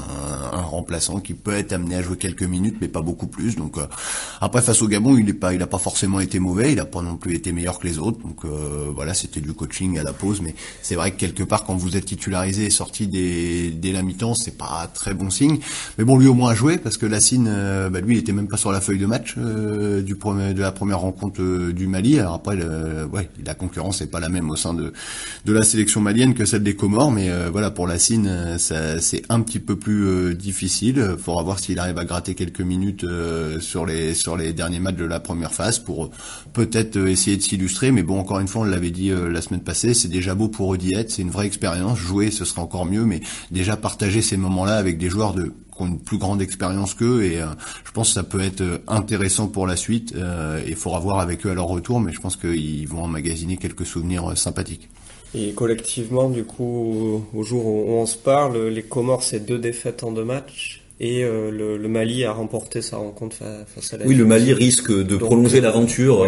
un, 0.52 0.62
remplaçant 0.62 1.20
qui 1.20 1.34
peut 1.34 1.54
être 1.54 1.72
amené 1.72 1.96
à 1.96 2.02
jouer 2.02 2.16
quelques 2.16 2.42
minutes, 2.42 2.76
mais 2.80 2.88
pas 2.88 3.02
beaucoup 3.02 3.26
plus. 3.26 3.56
Donc 3.56 3.76
après, 4.40 4.62
face 4.62 4.82
au 4.82 4.88
Gabon, 4.88 5.16
il 5.16 5.24
n'est 5.24 5.32
pas, 5.32 5.52
il 5.52 5.62
a 5.62 5.66
pas 5.66 5.78
forcément 5.78 6.20
été 6.20 6.38
mauvais, 6.38 6.72
il 6.72 6.80
a 6.80 6.84
pas 6.84 7.02
non 7.02 7.16
plus 7.16 7.34
été 7.34 7.52
meilleur 7.52 7.78
que 7.78 7.86
les 7.86 7.98
autres. 7.98 8.18
Donc 8.20 8.44
voilà, 8.94 9.14
c'était 9.14 9.40
du 9.40 9.52
coaching 9.52 9.98
à 9.98 10.02
la 10.02 10.12
pause, 10.12 10.40
mais 10.40 10.54
c'est 10.82 10.94
vrai 10.94 11.10
que 11.10 11.16
quelque 11.16 11.42
part, 11.42 11.64
quand 11.64 11.74
vous 11.74 11.96
êtes 11.96 12.04
titularisé 12.04 12.66
et 12.66 12.70
sorti 12.70 13.08
dès, 13.08 13.70
dès 13.70 13.92
la 13.92 14.02
mi-temps, 14.02 14.34
c'est 14.34 14.56
pas 14.56 14.88
très 14.92 15.14
bon 15.14 15.30
signe. 15.30 15.58
Mais 15.98 16.04
bon, 16.04 16.18
lui 16.18 16.28
au 16.28 16.34
moins 16.34 16.50
a 16.50 16.54
joué 16.54 16.78
parce 16.78 16.96
que 16.96 17.03
que 17.08 17.48
euh, 17.48 17.90
bah, 17.90 18.00
lui, 18.00 18.16
il 18.16 18.18
était 18.18 18.32
même 18.32 18.48
pas 18.48 18.56
sur 18.56 18.72
la 18.72 18.80
feuille 18.80 18.98
de 18.98 19.06
match 19.06 19.34
euh, 19.38 20.02
de 20.02 20.60
la 20.60 20.72
première 20.72 21.00
rencontre 21.00 21.42
euh, 21.42 21.72
du 21.72 21.86
Mali. 21.86 22.18
Alors 22.18 22.34
après, 22.34 22.56
la 22.56 23.54
concurrence 23.54 24.00
n'est 24.00 24.06
pas 24.06 24.20
la 24.20 24.28
même 24.28 24.50
au 24.50 24.56
sein 24.56 24.74
de 24.74 24.92
la 25.46 25.62
sélection 25.62 26.00
malienne 26.00 26.34
que 26.34 26.44
celle 26.44 26.62
des 26.62 26.74
Comores, 26.74 27.10
mais 27.10 27.30
voilà, 27.50 27.70
pour 27.70 27.86
Lassine, 27.86 28.56
c'est 28.58 29.22
un 29.28 29.40
petit 29.40 29.58
peu 29.58 29.76
plus 29.76 30.34
difficile. 30.34 31.16
Faudra 31.18 31.42
voir 31.42 31.58
s'il 31.58 31.78
arrive 31.78 31.98
à 31.98 32.04
gratter 32.04 32.34
quelques 32.34 32.60
minutes 32.60 33.06
sur 33.60 33.86
les 33.86 34.14
sur 34.14 34.36
les 34.36 34.52
derniers 34.52 34.80
matchs 34.80 34.96
de 34.96 35.04
la 35.04 35.20
première 35.20 35.52
phase 35.52 35.78
pour 35.78 36.10
peut-être 36.52 36.96
essayer 36.96 37.36
de 37.36 37.42
s'illustrer. 37.42 37.92
Mais 37.92 38.02
bon, 38.02 38.18
encore 38.18 38.40
une 38.40 38.48
fois, 38.48 38.62
on 38.62 38.64
l'avait 38.64 38.90
dit 38.90 39.10
la 39.10 39.40
semaine 39.40 39.62
passée, 39.62 39.94
c'est 39.94 40.08
déjà 40.08 40.34
beau 40.34 40.48
pour 40.48 40.74
être. 40.74 41.10
C'est 41.10 41.22
une 41.22 41.30
vraie 41.30 41.46
expérience. 41.46 41.98
Jouer, 41.98 42.30
ce 42.30 42.44
serait 42.44 42.62
encore 42.62 42.86
mieux, 42.86 43.04
mais 43.04 43.20
déjà 43.50 43.76
partager 43.76 44.22
ces 44.22 44.36
moments-là 44.36 44.76
avec 44.76 44.98
des 44.98 45.08
joueurs 45.08 45.34
de 45.34 45.52
qui 45.74 45.82
ont 45.82 45.86
une 45.86 45.98
plus 45.98 46.18
grande 46.18 46.42
expérience 46.42 46.94
qu'eux 46.94 47.24
et 47.24 47.40
euh, 47.40 47.46
je 47.84 47.90
pense 47.92 48.08
que 48.08 48.14
ça 48.14 48.22
peut 48.22 48.40
être 48.40 48.60
euh, 48.60 48.78
intéressant 48.88 49.48
pour 49.48 49.66
la 49.66 49.76
suite 49.76 50.14
euh, 50.16 50.60
il 50.66 50.76
faudra 50.76 51.00
voir 51.00 51.20
avec 51.20 51.46
eux 51.46 51.50
à 51.50 51.54
leur 51.54 51.66
retour 51.66 52.00
mais 52.00 52.12
je 52.12 52.20
pense 52.20 52.36
qu'ils 52.36 52.88
vont 52.88 53.02
emmagasiner 53.02 53.56
quelques 53.56 53.86
souvenirs 53.86 54.36
sympathiques. 54.36 54.88
Et 55.34 55.52
collectivement 55.52 56.30
du 56.30 56.44
coup 56.44 57.24
au 57.34 57.42
jour 57.42 57.66
où 57.66 57.90
on 57.90 58.06
se 58.06 58.16
parle 58.16 58.68
les 58.68 58.82
Comores 58.82 59.22
c'est 59.22 59.40
deux 59.40 59.58
défaites 59.58 60.04
en 60.04 60.12
deux 60.12 60.24
matchs 60.24 60.80
et 61.00 61.22
le, 61.22 61.76
Mali 61.88 62.24
a 62.24 62.32
remporté 62.32 62.80
sa 62.80 62.98
rencontre 62.98 63.38
face 63.66 63.92
à 63.92 63.98
la 63.98 64.06
Oui, 64.06 64.14
le 64.14 64.24
Mali 64.24 64.52
risque 64.52 64.92
de 64.92 65.16
prolonger 65.16 65.60
l'aventure 65.60 66.24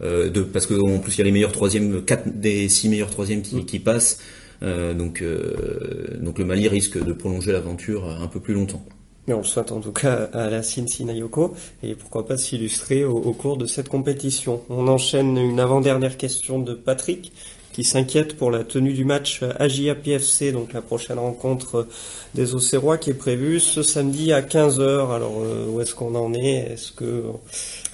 de 0.00 0.40
parce 0.40 0.66
qu'en 0.66 0.98
plus 0.98 1.16
il 1.16 1.18
y 1.18 1.20
a 1.20 1.24
les 1.24 1.30
meilleurs 1.30 1.52
troisièmes, 1.52 2.02
quatre 2.02 2.26
des 2.26 2.70
six 2.70 2.88
meilleurs 2.88 3.10
troisièmes 3.10 3.42
qui, 3.42 3.56
mm. 3.56 3.64
qui 3.66 3.78
passent. 3.78 4.18
Euh, 4.62 4.94
donc, 4.94 5.22
euh, 5.22 6.18
donc 6.20 6.38
le 6.38 6.44
Mali 6.44 6.68
risque 6.68 7.02
de 7.02 7.12
prolonger 7.12 7.52
l'aventure 7.52 8.08
un 8.08 8.26
peu 8.26 8.40
plus 8.40 8.54
longtemps. 8.54 8.84
Mais 9.26 9.34
on 9.34 9.42
souhaite 9.42 9.72
en 9.72 9.80
tout 9.80 9.92
cas 9.92 10.30
à 10.32 10.48
la 10.48 10.62
Sinayoko 10.62 11.54
et 11.82 11.94
pourquoi 11.94 12.26
pas 12.26 12.38
s'illustrer 12.38 13.04
au, 13.04 13.32
cours 13.32 13.58
de 13.58 13.66
cette 13.66 13.88
compétition. 13.88 14.62
On 14.70 14.88
enchaîne 14.88 15.36
une 15.36 15.60
avant-dernière 15.60 16.16
question 16.16 16.58
de 16.58 16.72
Patrick 16.72 17.32
qui 17.72 17.84
s'inquiète 17.84 18.36
pour 18.36 18.50
la 18.50 18.64
tenue 18.64 18.94
du 18.94 19.04
match 19.04 19.42
AJA-PFC, 19.42 20.50
donc 20.50 20.72
la 20.72 20.80
prochaine 20.80 21.18
rencontre 21.18 21.86
des 22.34 22.54
Auxerrois 22.54 22.96
qui 22.96 23.10
est 23.10 23.14
prévue 23.14 23.60
ce 23.60 23.82
samedi 23.82 24.32
à 24.32 24.40
15h. 24.40 25.14
Alors 25.14 25.42
euh, 25.42 25.66
où 25.68 25.80
est-ce 25.82 25.94
qu'on 25.94 26.14
en 26.14 26.32
est? 26.32 26.72
Est-ce 26.72 26.90
que, 26.92 27.24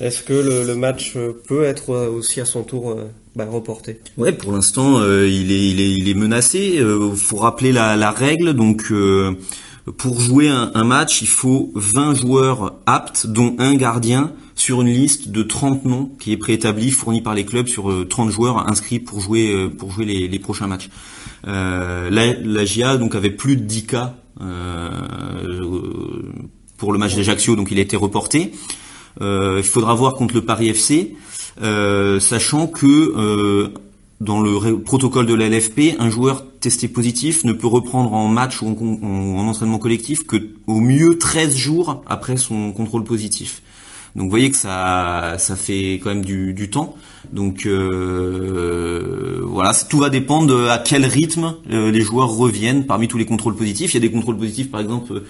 est-ce 0.01 0.23
que 0.23 0.33
le, 0.33 0.75
match 0.77 1.19
peut 1.49 1.65
être 1.65 1.91
aussi 1.91 2.41
à 2.41 2.45
son 2.45 2.63
tour 2.63 2.97
bah, 3.37 3.47
reporté 3.51 3.99
Ouais, 4.17 4.33
pour 4.33 4.53
l'instant, 4.53 4.99
euh, 4.99 5.29
il, 5.29 5.51
est, 5.51 5.69
il, 5.71 5.81
est, 5.81 5.91
il 5.91 6.09
est 6.09 6.15
menacé. 6.15 6.77
Il 6.79 7.17
faut 7.17 7.37
rappeler 7.37 7.73
la, 7.73 7.97
la 7.97 8.13
règle, 8.13 8.53
donc 8.55 8.93
pour 9.99 10.21
jouer 10.21 10.49
un, 10.49 10.85
match, 10.85 11.21
il 11.21 11.29
faut 11.29 11.73
20 11.75 12.15
joueurs 12.15 12.75
aptes, 12.87 13.27
dont 13.27 13.57
un 13.59 13.75
gardien, 13.75 14.33
sur 14.55 14.83
une 14.83 14.89
liste 14.89 15.31
de 15.31 15.43
30 15.43 15.85
noms 15.85 16.13
qui 16.21 16.33
est 16.33 16.37
préétablie, 16.37 16.91
fournie 16.93 17.23
par 17.23 17.35
les 17.35 17.45
clubs 17.45 17.67
sur 17.67 18.07
30 18.09 18.31
joueurs 18.31 18.69
inscrits 18.71 19.01
pour 19.01 19.21
jouer 19.21 19.69
pour 19.69 19.91
jouer 19.91 20.05
les, 20.05 20.39
prochains 20.39 20.69
matchs. 20.69 20.89
la, 21.45 22.09
la 22.09 22.65
GIA 22.65 22.97
donc 22.97 23.17
avait 23.17 23.31
plus 23.31 23.57
de 23.57 23.63
10 23.63 23.87
cas 23.87 24.15
pour 26.79 26.93
le 26.93 26.99
match 26.99 27.17
d'Ajaccio, 27.17 27.57
donc 27.57 27.71
il 27.73 27.79
a 27.79 27.83
été 27.83 27.97
reporté. 27.97 28.53
il 29.21 29.63
faudra 29.65 29.95
voir 29.95 30.15
contre 30.15 30.35
le 30.35 30.45
Paris 30.45 30.69
FC. 30.69 31.15
Euh, 31.63 32.19
sachant 32.21 32.67
que 32.67 32.87
euh, 32.87 33.69
dans 34.21 34.41
le 34.41 34.79
protocole 34.81 35.27
de 35.27 35.35
la 35.35 35.49
LFP, 35.49 35.97
un 35.99 36.11
joueur 36.11 36.45
testé 36.61 36.89
positif 36.89 37.45
ne 37.45 37.53
peut 37.53 37.67
reprendre 37.67 38.13
en 38.13 38.29
match 38.29 38.63
ou 38.63 38.69
en, 38.69 39.47
entraînement 39.47 39.79
collectif 39.79 40.27
que 40.27 40.37
au 40.67 40.81
mieux 40.81 41.19
13 41.19 41.57
jours 41.57 42.03
après 42.07 42.37
son 42.37 42.73
contrôle 42.73 43.05
positif. 43.05 43.63
Donc 44.17 44.25
vous 44.25 44.31
voyez 44.31 44.51
que 44.51 44.57
ça, 44.57 45.35
ça 45.39 45.57
fait 45.57 45.95
quand 45.95 46.11
même 46.11 46.25
du, 46.25 46.71
temps. 46.71 46.95
Donc 47.33 47.67
euh, 47.67 49.41
voilà, 49.43 49.73
tout 49.89 49.99
va 49.99 50.09
dépendre 50.09 50.71
à 50.71 50.79
quel 50.79 51.05
rythme 51.05 51.57
les 51.69 52.01
joueurs 52.01 52.31
reviennent 52.31 52.87
parmi 52.87 53.09
tous 53.09 53.19
les 53.19 53.27
contrôles 53.27 53.57
positifs. 53.57 53.93
Il 53.93 53.95
y 53.95 54.05
a 54.05 54.09
des 54.09 54.13
contrôles 54.13 54.37
positifs 54.37 54.71
par 54.71 54.81
exemple 54.81 55.23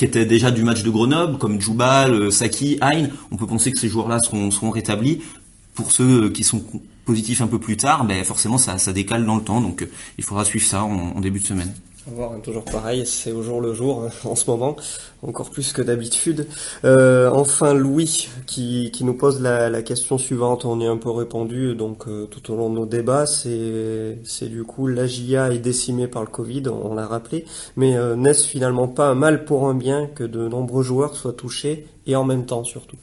qui 0.00 0.06
étaient 0.06 0.24
déjà 0.24 0.50
du 0.50 0.62
match 0.62 0.82
de 0.82 0.88
Grenoble, 0.88 1.36
comme 1.36 1.60
Djoubal, 1.60 2.14
euh, 2.14 2.30
Saki, 2.30 2.78
Hein. 2.80 3.08
On 3.30 3.36
peut 3.36 3.46
penser 3.46 3.70
que 3.70 3.78
ces 3.78 3.88
joueurs-là 3.88 4.18
seront, 4.20 4.70
rétablis. 4.70 5.20
Pour 5.74 5.92
ceux 5.92 6.30
qui 6.30 6.42
sont 6.42 6.64
positifs 7.04 7.42
un 7.42 7.46
peu 7.46 7.58
plus 7.58 7.76
tard, 7.76 8.06
ben 8.06 8.24
forcément 8.24 8.56
ça, 8.56 8.78
ça 8.78 8.94
décale 8.94 9.26
dans 9.26 9.36
le 9.36 9.42
temps. 9.42 9.60
Donc 9.60 9.82
euh, 9.82 9.90
il 10.16 10.24
faudra 10.24 10.46
suivre 10.46 10.64
ça 10.64 10.84
en 10.84 11.20
début 11.20 11.40
de 11.40 11.46
semaine 11.46 11.74
voir, 12.06 12.32
toujours 12.42 12.64
pareil, 12.64 13.04
c'est 13.06 13.32
au 13.32 13.42
jour 13.42 13.60
le 13.60 13.74
jour 13.74 14.04
hein, 14.04 14.10
en 14.28 14.34
ce 14.34 14.50
moment, 14.50 14.76
encore 15.22 15.50
plus 15.50 15.72
que 15.72 15.82
d'habitude. 15.82 16.46
Euh, 16.84 17.30
enfin, 17.30 17.74
Louis 17.74 18.28
qui, 18.46 18.90
qui 18.92 19.04
nous 19.04 19.14
pose 19.14 19.40
la, 19.40 19.68
la, 19.68 19.82
question 19.82 20.18
suivante, 20.18 20.64
on 20.64 20.80
y 20.80 20.86
a 20.86 20.90
un 20.90 20.96
peu 20.96 21.10
répondu 21.10 21.74
donc 21.74 22.08
euh, 22.08 22.26
tout 22.26 22.52
au 22.52 22.56
long 22.56 22.70
de 22.70 22.74
nos 22.76 22.86
débats, 22.86 23.26
c'est 23.26 24.48
du 24.48 24.64
coup 24.64 24.86
l'AGIA 24.86 25.52
est 25.52 25.58
décimée 25.58 26.08
par 26.08 26.22
le 26.22 26.28
Covid, 26.28 26.64
on, 26.68 26.94
l'a 26.94 27.06
rappelé, 27.06 27.44
mais 27.76 27.96
euh, 27.96 28.16
n'est-ce 28.16 28.46
finalement 28.46 28.88
pas 28.88 29.08
un 29.08 29.14
mal 29.14 29.44
pour 29.44 29.68
un 29.68 29.74
bien 29.74 30.06
que 30.06 30.24
de 30.24 30.48
nombreux 30.48 30.82
joueurs 30.82 31.16
soient 31.16 31.32
touchés 31.32 31.86
et 32.06 32.16
en 32.16 32.24
même 32.24 32.46
temps 32.46 32.64
surtout? 32.64 32.96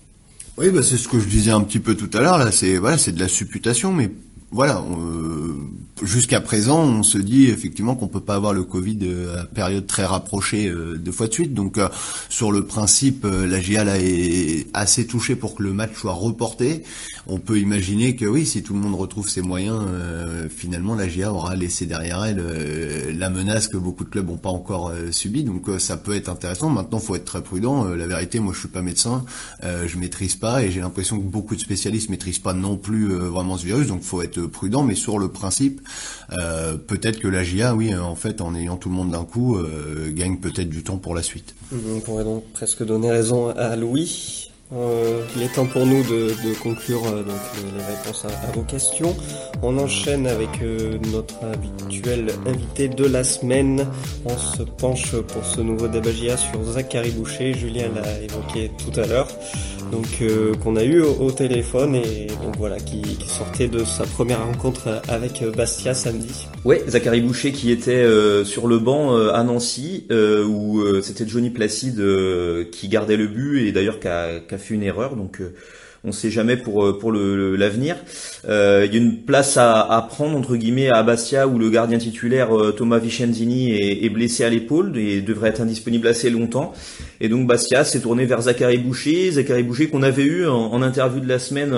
Oui, 0.58 0.72
bah 0.72 0.82
c'est 0.82 0.98
ce 0.98 1.08
que 1.08 1.20
je 1.20 1.28
disais 1.28 1.52
un 1.52 1.62
petit 1.62 1.80
peu 1.80 1.96
tout 1.96 2.10
à 2.18 2.22
l'heure 2.22 2.40
là, 2.40 2.52
c'est 2.52 2.78
voilà, 2.78 2.98
c'est 2.98 3.12
de 3.12 3.20
la 3.20 3.28
supputation, 3.28 3.94
mais 3.94 4.10
voilà, 4.52 4.82
jusqu'à 6.04 6.42
présent, 6.42 6.84
on 6.84 7.04
se 7.04 7.18
dit 7.18 7.48
effectivement 7.48 7.96
qu'on 7.96 8.08
peut 8.08 8.22
pas 8.22 8.36
avoir 8.36 8.54
le 8.54 8.64
Covid 8.64 9.00
euh, 9.04 9.42
à 9.42 9.46
période 9.46 9.88
très 9.88 10.06
rapprochée 10.06 10.68
euh, 10.68 10.98
deux 10.98 11.12
fois 11.12 11.28
de 11.28 11.34
suite. 11.34 11.54
Donc 11.54 11.78
euh, 11.78 11.90
sur 12.30 12.52
le 12.52 12.66
principe, 12.66 13.26
la 13.26 13.60
GIA 13.60 13.84
là 13.84 14.00
est 14.00 14.68
assez 14.74 15.08
touchée 15.08 15.36
pour 15.36 15.56
que 15.56 15.64
le 15.64 15.74
match 15.74 15.92
soit 15.96 16.14
reporté. 16.14 16.84
On 17.26 17.40
peut 17.40 17.60
imaginer 17.60 18.16
que 18.16 18.26
oui, 18.26 18.46
si 18.46 18.64
tout 18.64 18.74
le 18.74 18.80
monde 18.80 18.96
retrouve 18.96 19.30
ses 19.30 19.42
moyens, 19.42 19.82
finalement 20.50 20.96
la 20.96 21.10
GIA 21.10 21.34
aura 21.34 21.56
laissé 21.56 21.86
derrière 21.86 22.24
elle 22.24 23.18
la 23.18 23.30
menace 23.30 23.68
que 23.68 23.76
beaucoup 23.76 24.06
de 24.06 24.10
clubs 24.10 24.28
n'ont 24.28 24.38
pas 24.38 24.50
encore 24.50 24.94
subi. 25.12 25.44
Donc 25.44 25.66
ça 25.80 25.98
peut 25.98 26.16
être 26.16 26.30
intéressant. 26.30 26.70
Maintenant, 26.70 27.00
faut 27.00 27.16
être 27.16 27.26
très 27.26 27.44
prudent. 27.44 27.84
la 27.84 28.08
vérité, 28.08 28.40
moi 28.40 28.54
je 28.54 28.60
suis 28.60 28.70
pas 28.70 28.82
médecin, 28.82 29.26
je 29.62 29.98
maîtrise 29.98 30.36
pas 30.36 30.64
et 30.64 30.72
j'ai 30.72 30.80
l'impression 30.80 31.18
que 31.20 31.26
beaucoup 31.26 31.56
de 31.56 31.60
spécialistes 31.60 32.10
maîtrisent 32.10 32.40
pas 32.40 32.54
non 32.54 32.78
plus 32.78 33.08
vraiment 33.08 33.58
ce 33.58 33.66
virus. 33.66 33.88
Donc 33.88 34.04
faut 34.04 34.22
être 34.22 34.37
prudent. 34.46 34.84
Mais 34.84 34.96
sur 34.96 35.20
le 35.20 35.30
principe 35.30 35.82
euh, 36.40 36.76
peut-être 36.78 37.20
que 37.20 37.28
la 37.28 37.44
GIA, 37.44 37.76
oui, 37.76 37.96
en 37.96 38.16
fait, 38.16 38.42
en 38.42 38.56
ayant 38.56 38.78
tout 38.78 38.90
le 38.90 38.96
monde 38.96 39.12
d'un 39.12 39.24
coup, 39.24 39.58
euh, 39.58 40.12
gagne 40.12 40.38
peut-être 40.38 40.70
du 40.70 40.84
temps 40.84 40.98
pour 40.98 41.16
la 41.16 41.24
suite. 41.24 41.56
On 41.72 42.00
pourrait 42.00 42.24
donc 42.24 42.44
presque 42.54 42.84
donner 42.84 43.12
raison 43.12 43.50
à 43.50 43.76
Louis. 43.76 44.52
Euh, 44.74 45.24
il 45.36 45.44
est 45.44 45.54
temps 45.54 45.66
pour 45.66 45.86
nous 45.86 46.04
de, 46.04 46.34
conclure 46.62 47.02
donc, 47.04 47.26
les, 47.78 47.84
réponses 47.84 48.26
à, 48.26 48.52
vos 48.52 48.64
questions. 48.64 49.16
On 49.62 49.78
enchaîne 49.78 50.28
avec 50.28 50.50
notre 51.14 51.36
habituel 51.46 52.28
invité 52.46 52.90
de 52.90 53.06
la 53.06 53.24
semaine. 53.24 53.88
On 54.26 54.38
se 54.38 54.64
penche 54.64 55.16
pour 55.16 55.46
ce 55.46 55.62
nouveau 55.62 55.88
débat 55.88 56.12
GIA 56.12 56.36
sur 56.36 56.62
Zachary 56.64 57.12
Boucher. 57.12 57.54
Julien 57.54 57.90
l'a 57.96 58.20
évoqué 58.20 58.72
tout 58.78 59.00
à 59.00 59.08
l'heure 59.08 59.28
donc 59.92 60.22
euh, 60.22 60.54
qu'on 60.56 60.76
a 60.76 60.84
eu 60.84 61.02
au, 61.02 61.32
téléphone 61.32 61.96
et 61.96 62.28
donc 62.44 62.58
voilà 62.58 62.78
qui, 62.78 63.04
sortait 63.28 63.68
de 63.68 63.84
sa 63.84 64.06
première 64.06 64.44
rencontre 64.46 65.02
avec 65.08 65.44
Bastia 65.56 65.94
samedi. 65.94 66.48
Ouais, 66.66 66.84
Zachary 66.88 67.22
Boucher 67.22 67.52
qui 67.52 67.72
était 67.72 67.92
euh, 67.92 68.44
sur 68.44 68.68
le 68.68 68.80
banc 68.80 69.16
euh, 69.16 69.32
à 69.34 69.44
Nancy 69.44 70.08
où 70.10 70.82
c'était 71.02 71.28
Johnny 71.28 71.50
Placide 71.50 72.02
qui 72.72 72.88
gardait 72.88 73.18
le 73.18 73.28
but 73.28 73.68
et 73.68 73.72
d'ailleurs 73.72 74.00
qui 74.00 74.08
a, 74.08 74.57
fait 74.58 74.74
une 74.74 74.84
erreur 74.84 75.16
donc 75.16 75.42
on 76.04 76.12
sait 76.12 76.32
jamais 76.32 76.58
pour 76.58 76.86
euh, 76.86 76.98
pour 76.98 77.12
l'avenir. 77.12 77.98
Euh, 78.48 78.86
il 78.86 78.94
y 78.94 78.98
a 78.98 79.02
une 79.02 79.18
place 79.24 79.58
à, 79.58 80.08
prendre 80.10 80.38
entre 80.38 80.56
guillemets 80.56 80.90
à 80.90 81.04
Bastia 81.04 81.48
où 81.48 81.60
le 81.60 81.70
gardien 81.70 81.98
titulaire 81.98 82.56
euh, 82.58 82.72
Thomas 82.72 83.00
Vicenzini 83.00 83.74
est, 83.74 84.10
blessé 84.10 84.44
à 84.44 84.50
l'épaule 84.50 84.98
et 84.98 85.22
devrait 85.22 85.50
être 85.50 85.62
indisponible 85.62 86.08
assez 86.08 86.30
longtemps. 86.30 86.74
Et 87.20 87.30
donc 87.30 87.48
Bastia 87.48 87.84
s'est 87.84 88.02
tourné 88.02 88.26
vers 88.26 88.42
Zachary 88.44 88.78
Boucher, 88.78 89.32
Zachary 89.32 89.64
Boucher 89.64 89.90
qu'on 89.90 90.04
avait 90.04 90.24
eu 90.24 90.48
en, 90.48 90.82
interview 90.82 91.20
de 91.20 91.28
la 91.28 91.40
semaine 91.40 91.76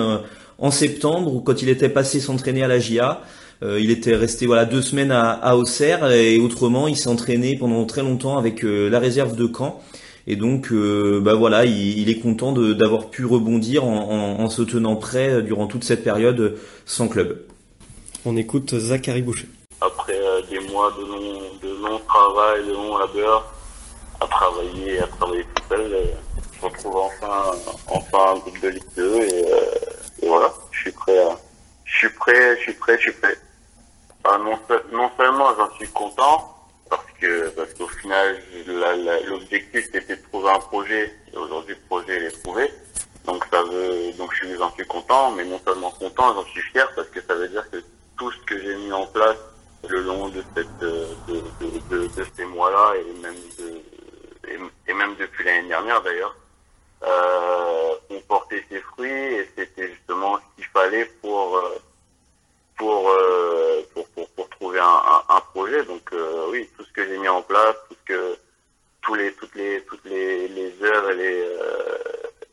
en 0.58 0.70
septembre 0.70 1.42
quand 1.44 1.62
il 1.62 1.68
était 1.68 1.88
passé 1.88 2.20
s'entraîner 2.20 2.62
à 2.62 2.68
la 2.68 2.78
GIA. 2.78 3.22
il 3.62 3.90
était 3.90 4.14
resté 4.14 4.46
voilà 4.46 4.66
deux 4.66 4.82
semaines 4.82 5.10
à, 5.10 5.30
à 5.30 5.56
Auxerre 5.56 6.10
et 6.12 6.38
autrement 6.38 6.86
il 6.86 6.96
s'est 6.96 7.08
entraîné 7.08 7.56
pendant 7.56 7.84
très 7.86 8.02
longtemps 8.02 8.38
avec 8.38 8.62
la 8.62 8.98
réserve 8.98 9.34
de 9.34 9.50
Caen. 9.52 9.80
Et 10.26 10.36
donc, 10.36 10.70
euh, 10.72 11.20
bah 11.20 11.34
voilà, 11.34 11.64
il, 11.64 12.08
est 12.08 12.20
content 12.20 12.52
d'avoir 12.52 13.10
pu 13.10 13.24
rebondir 13.24 13.84
en, 13.84 14.48
se 14.48 14.62
tenant 14.62 14.96
prêt 14.96 15.42
durant 15.42 15.66
toute 15.66 15.84
cette 15.84 16.04
période 16.04 16.58
sans 16.84 17.08
club. 17.08 17.46
On 18.26 18.36
écoute 18.36 18.76
Zachary 18.76 19.22
Boucher. 19.22 19.48
Après 19.80 20.18
euh, 20.20 20.42
des 20.50 20.60
mois 20.70 20.92
de 20.98 21.06
long, 21.06 21.40
de 21.62 21.82
long 21.82 21.98
travail, 22.06 22.66
de 22.66 22.72
long 22.72 22.98
labeur, 22.98 23.50
à 24.20 24.26
travailler, 24.26 25.00
à 25.00 25.06
travailler 25.06 25.46
tout 25.54 25.62
seul, 25.70 25.92
euh, 25.92 26.04
je 26.52 26.66
retrouve 26.66 26.96
enfin, 26.96 27.52
enfin 27.88 28.32
un 28.32 28.38
groupe 28.40 28.60
de 28.60 28.68
Ligue 28.68 28.82
2 28.96 29.20
et, 29.22 29.44
voilà, 30.26 30.52
je 30.70 30.80
suis 30.80 30.92
prêt 30.92 31.18
à, 31.18 31.38
je 31.84 31.96
suis 31.96 32.10
prêt, 32.10 32.56
je 32.58 32.62
suis 32.62 32.72
prêt, 32.74 32.96
je 32.98 33.02
suis 33.04 33.12
prêt. 33.12 33.36
non, 34.26 34.58
non 34.92 35.10
seulement 35.16 35.46
j'en 35.56 35.74
suis 35.76 35.88
content, 35.88 36.59
parce 37.56 37.72
qu'au 37.74 37.88
final 37.88 38.40
l'objectif 39.26 39.88
c'était 39.92 40.16
de 40.16 40.22
trouver 40.22 40.50
un 40.50 40.58
projet. 40.58 41.12
Et 41.32 41.36
aujourd'hui 41.36 41.74
le 41.74 41.86
projet 41.86 42.24
est 42.24 42.42
trouvé. 42.42 42.70
Donc 43.26 43.44
ça 43.50 43.62
veut 43.62 44.12
donc 44.18 44.32
je 44.34 44.46
suis 44.46 44.56
j'en 44.56 44.72
suis 44.72 44.86
content 44.86 45.30
mais 45.32 45.44
non 45.44 45.60
seulement 45.64 45.90
content 45.90 46.34
j'en 46.34 46.44
suis 46.46 46.62
fier 46.72 46.88
parce 46.94 47.08
que 47.08 47.20
ça 47.20 47.34
veut 47.34 47.48
dire 47.48 47.68
que 47.70 47.78
tout 48.18 48.30
ce 48.32 48.38
que 48.46 48.58
j'ai 48.60 48.76
mis 48.76 48.92
en 48.92 49.06
place 49.06 49.36
le 49.88 50.00
long 50.02 50.28
de 50.28 50.42
cette 50.54 50.78
de, 50.78 51.06
de, 51.28 52.06
de, 52.08 52.26
ces 52.36 52.44
mois 52.44 52.70
là 52.70 52.94
et 52.96 53.20
même 53.20 53.34
et, 54.86 54.94
même 54.94 55.14
depuis 55.16 55.44
l'année 55.44 55.68
dernière 55.68 56.02
d'ailleurs 56.02 56.36
euh, 57.02 57.94
ont 58.10 58.20
porté 58.28 58.64
ses 58.70 58.80
fruits 58.80 59.10
et 59.10 59.48
c'était 59.56 59.88
justement 59.88 60.36
ce 60.36 60.56
qu'il 60.56 60.64
fallait 60.72 61.10
pour, 62.80 63.12
euh, 63.20 63.82
pour, 63.94 64.08
pour, 64.14 64.28
pour, 64.30 64.48
trouver 64.48 64.80
un, 64.80 65.22
un, 65.28 65.40
projet. 65.52 65.84
Donc 65.84 66.02
euh, 66.12 66.46
oui, 66.50 66.68
tout 66.76 66.84
ce 66.84 66.92
que 66.92 67.06
j'ai 67.06 67.18
mis 67.18 67.28
en 67.28 67.42
place, 67.42 67.76
tout 67.88 67.94
ce 67.94 68.12
que 68.12 68.36
tous 69.02 69.14
les 69.14 69.32
toutes 69.34 69.54
les 69.54 69.82
toutes 69.84 70.04
les, 70.04 70.48
les 70.48 70.82
heures 70.82 71.10
et 71.10 71.16
les 71.16 71.42
euh, 71.42 71.98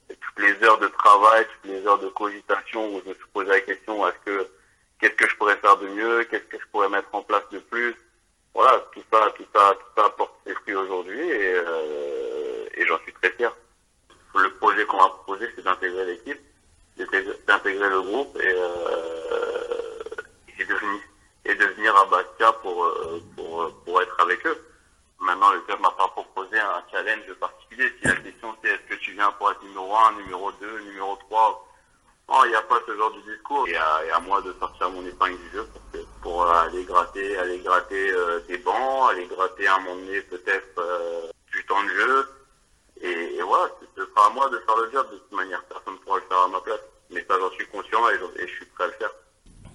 toutes 0.09 0.45
les 0.45 0.63
heures 0.65 0.79
de 0.79 0.87
travail, 0.87 1.45
toutes 1.45 1.71
les 1.71 1.85
heures 1.87 1.99
de 1.99 2.09
cogitation 2.09 2.93
où 2.93 3.01
je 3.03 3.09
me 3.09 3.13
suis 3.15 3.25
posé 3.33 3.49
la 3.49 3.61
question 3.61 4.07
est-ce 4.07 4.19
que 4.25 4.47
qu'est-ce 4.99 5.13
que 5.13 5.29
je 5.29 5.35
pourrais 5.37 5.57
faire 5.57 5.77
de 5.77 5.87
mieux, 5.87 6.23
qu'est-ce 6.25 6.45
que 6.45 6.59
je 6.59 6.67
pourrais 6.71 6.89
mettre 6.89 7.09
en 7.13 7.21
place 7.21 7.47
de 7.51 7.59
plus. 7.59 7.95
Voilà, 8.53 8.83
tout 8.91 9.03
ça, 9.11 9.31
tout 9.35 9.45
ça, 9.53 9.77
tout 9.79 10.01
ça 10.01 10.09
porte 10.17 10.33
ses 10.45 10.53
fruits 10.55 10.73
aujourd'hui 10.75 11.19
et, 11.19 11.61
et 12.75 12.85
j'en 12.87 12.97
suis 12.99 13.13
très 13.13 13.29
fier. 13.31 13.55
Le 14.35 14.49
projet 14.55 14.83
qu'on 14.85 14.97
m'a 14.97 15.09
proposé, 15.09 15.47
c'est 15.55 15.63
d'intégrer 15.63 16.05
l'équipe, 16.05 16.39
d'intégrer 17.47 17.89
le 17.89 18.01
groupe 18.01 18.35
et 18.41 18.53
et 20.59 20.65
de 20.65 20.73
venir, 20.73 21.01
et 21.45 21.55
de 21.55 21.65
venir 21.65 21.95
à 21.95 22.05
Bastia 22.05 22.51
pour, 22.61 22.83
euh, 22.83 23.21
pour, 23.35 23.71
pour 23.85 24.01
être 24.01 24.19
avec 24.19 24.45
eux. 24.45 24.63
Maintenant, 25.19 25.51
le 25.51 25.61
club 25.61 25.79
m'a 25.79 25.91
pas 25.91 26.07
proposé 26.09 26.59
un 26.59 26.83
challenge 26.91 27.33
particulier. 27.39 27.91
Si 27.99 28.07
la 28.07 28.15
question 28.15 28.55
c'est 28.61 28.69
est-ce 28.69 28.95
que 28.95 28.99
tu 29.01 29.11
viens 29.13 29.31
pour 29.33 29.51
être 29.51 29.63
numéro 29.63 29.95
1, 29.95 30.11
numéro 30.23 30.51
2, 30.51 30.79
numéro 30.81 31.15
3, 31.29 31.63
non, 32.29 32.43
il 32.45 32.49
n'y 32.49 32.55
a 32.55 32.61
pas 32.61 32.79
ce 32.85 32.95
genre 32.95 33.11
de 33.11 33.21
discours. 33.21 33.67
Et 33.67 33.75
à, 33.75 34.05
et 34.05 34.11
à 34.11 34.19
moi 34.19 34.41
de 34.41 34.53
sortir 34.59 34.89
mon 34.89 35.05
épingle 35.05 35.37
du 35.37 35.49
jeu 35.51 35.67
pour, 35.91 36.01
pour 36.21 36.47
aller 36.51 36.83
gratter, 36.83 37.37
aller 37.37 37.59
gratter 37.59 38.11
euh, 38.11 38.39
des 38.47 38.57
bancs, 38.57 39.09
aller 39.11 39.25
gratter 39.25 39.67
à 39.67 39.75
un 39.75 39.79
moment 39.79 39.95
donné 39.95 40.21
peut-être 40.21 40.79
euh, 40.79 41.27
du 41.51 41.65
temps 41.65 41.83
de 41.83 41.89
jeu. 41.89 42.29
Et, 43.47 43.49
et 43.49 43.49
voilà, 43.49 43.69
ce 43.95 44.01
sera 44.03 44.27
à 44.27 44.29
moi 44.33 44.49
de 44.49 44.57
faire 44.65 44.75
le 44.75 44.91
job 44.91 45.05
de 45.11 45.17
toute 45.17 45.37
manière. 45.37 45.63
Personne 45.69 45.93
ne 45.93 45.99
pourra 45.99 46.17
le 46.17 46.23
faire 46.27 46.37
à 46.37 46.47
ma 46.47 46.61
place. 46.61 46.79
Mais 47.11 47.25
ça, 47.27 47.35
j'en 47.39 47.51
suis 47.51 47.67
conscient 47.67 47.99
et, 48.09 48.43
et 48.43 48.47
je 48.47 48.53
suis 48.53 48.65
prêt 48.65 48.83
à 48.83 48.87
le 48.87 48.93
faire. 48.93 49.11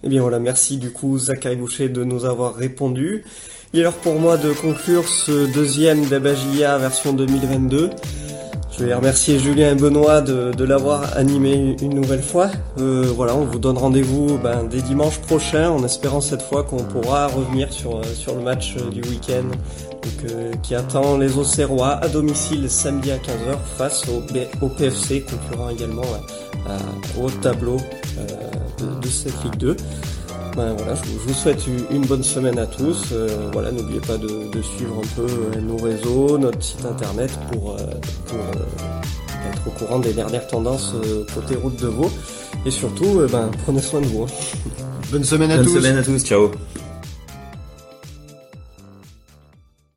Eh 0.04 0.08
bien 0.08 0.20
voilà, 0.20 0.40
merci 0.40 0.78
du 0.78 0.92
coup 0.92 1.16
Zachary 1.16 1.54
Boucher 1.54 1.88
de 1.88 2.02
nous 2.02 2.24
avoir 2.24 2.56
répondu. 2.56 3.24
Il 3.72 3.80
est 3.80 3.82
l'heure 3.85 3.94
pour 3.94 4.16
moi 4.16 4.37
de 4.37 4.52
conclure 4.52 5.06
ce 5.08 5.46
deuxième 5.54 6.06
d'Abagia 6.06 6.76
version 6.76 7.12
2022. 7.12 7.90
Je 8.76 8.85
vais 8.85 8.94
remercier 8.94 9.38
Julien 9.38 9.72
et 9.72 9.74
Benoît 9.74 10.20
de, 10.22 10.64
l'avoir 10.64 11.16
animé 11.16 11.76
une 11.80 11.94
nouvelle 11.94 12.22
fois. 12.22 12.50
Euh, 12.78 13.12
voilà, 13.14 13.37
on 13.37 13.44
vous 13.44 13.58
donne 13.58 13.78
rendez-vous 13.78 14.38
ben, 14.38 14.64
dès 14.64 14.82
dimanche 14.82 15.18
prochain 15.20 15.70
en 15.70 15.85
espérant 15.85 16.20
cette 16.20 16.42
fois 16.42 16.64
qu'on 16.64 16.82
pourra 16.82 17.28
revenir 17.28 17.72
sur, 17.72 17.98
euh, 17.98 18.02
sur 18.02 18.35
le 18.35 18.40
match 18.40 18.76
euh, 18.78 18.90
du 18.90 19.02
week-end 19.02 19.44
qui 20.62 20.74
attend 20.74 21.16
les 21.18 21.36
Auxerrois 21.36 21.94
à 22.02 22.08
domicile 22.08 22.68
samedi 22.70 23.10
à 23.10 23.16
15h 23.16 23.56
face 23.76 24.04
au, 24.08 24.68
PFC, 24.68 25.22
concurrent 25.22 25.70
également 25.70 26.02
au 27.20 27.30
tableau 27.30 27.76
de, 28.78 29.00
de 29.00 29.08
cette 29.08 29.42
Ligue 29.44 29.56
2. 29.56 29.76
Ben 30.56 30.74
voilà, 30.76 30.94
je, 30.94 31.28
vous 31.28 31.32
souhaite 31.34 31.64
une 31.90 32.04
bonne 32.04 32.22
semaine 32.22 32.58
à 32.58 32.66
tous. 32.66 33.08
Euh, 33.12 33.48
voilà, 33.52 33.72
n'oubliez 33.72 34.00
pas 34.00 34.18
de, 34.18 34.28
suivre 34.60 34.98
un 34.98 35.16
peu 35.16 35.26
euh, 35.26 35.60
nos 35.60 35.78
réseaux, 35.78 36.36
notre 36.36 36.62
site 36.62 36.84
internet 36.84 37.30
pour, 37.50 37.72
euh, 37.72 37.76
être 39.50 39.66
au 39.66 39.70
courant 39.70 39.98
des 39.98 40.12
dernières 40.12 40.46
tendances 40.46 40.94
côté 41.34 41.54
route 41.56 41.80
de 41.80 41.88
veau. 41.88 42.10
Et 42.66 42.70
surtout, 42.70 43.22
ben, 43.30 43.50
prenez 43.64 43.80
soin 43.80 44.00
de 44.00 44.06
vous. 44.06 44.26
Bonne 45.10 45.24
semaine 45.24 45.50
à 45.50 45.56
bonne 45.56 45.64
tous. 45.64 45.72
Bonne 45.72 45.82
semaine 45.82 45.96
à 45.96 46.02
tous, 46.02 46.22
ciao. 46.22 46.50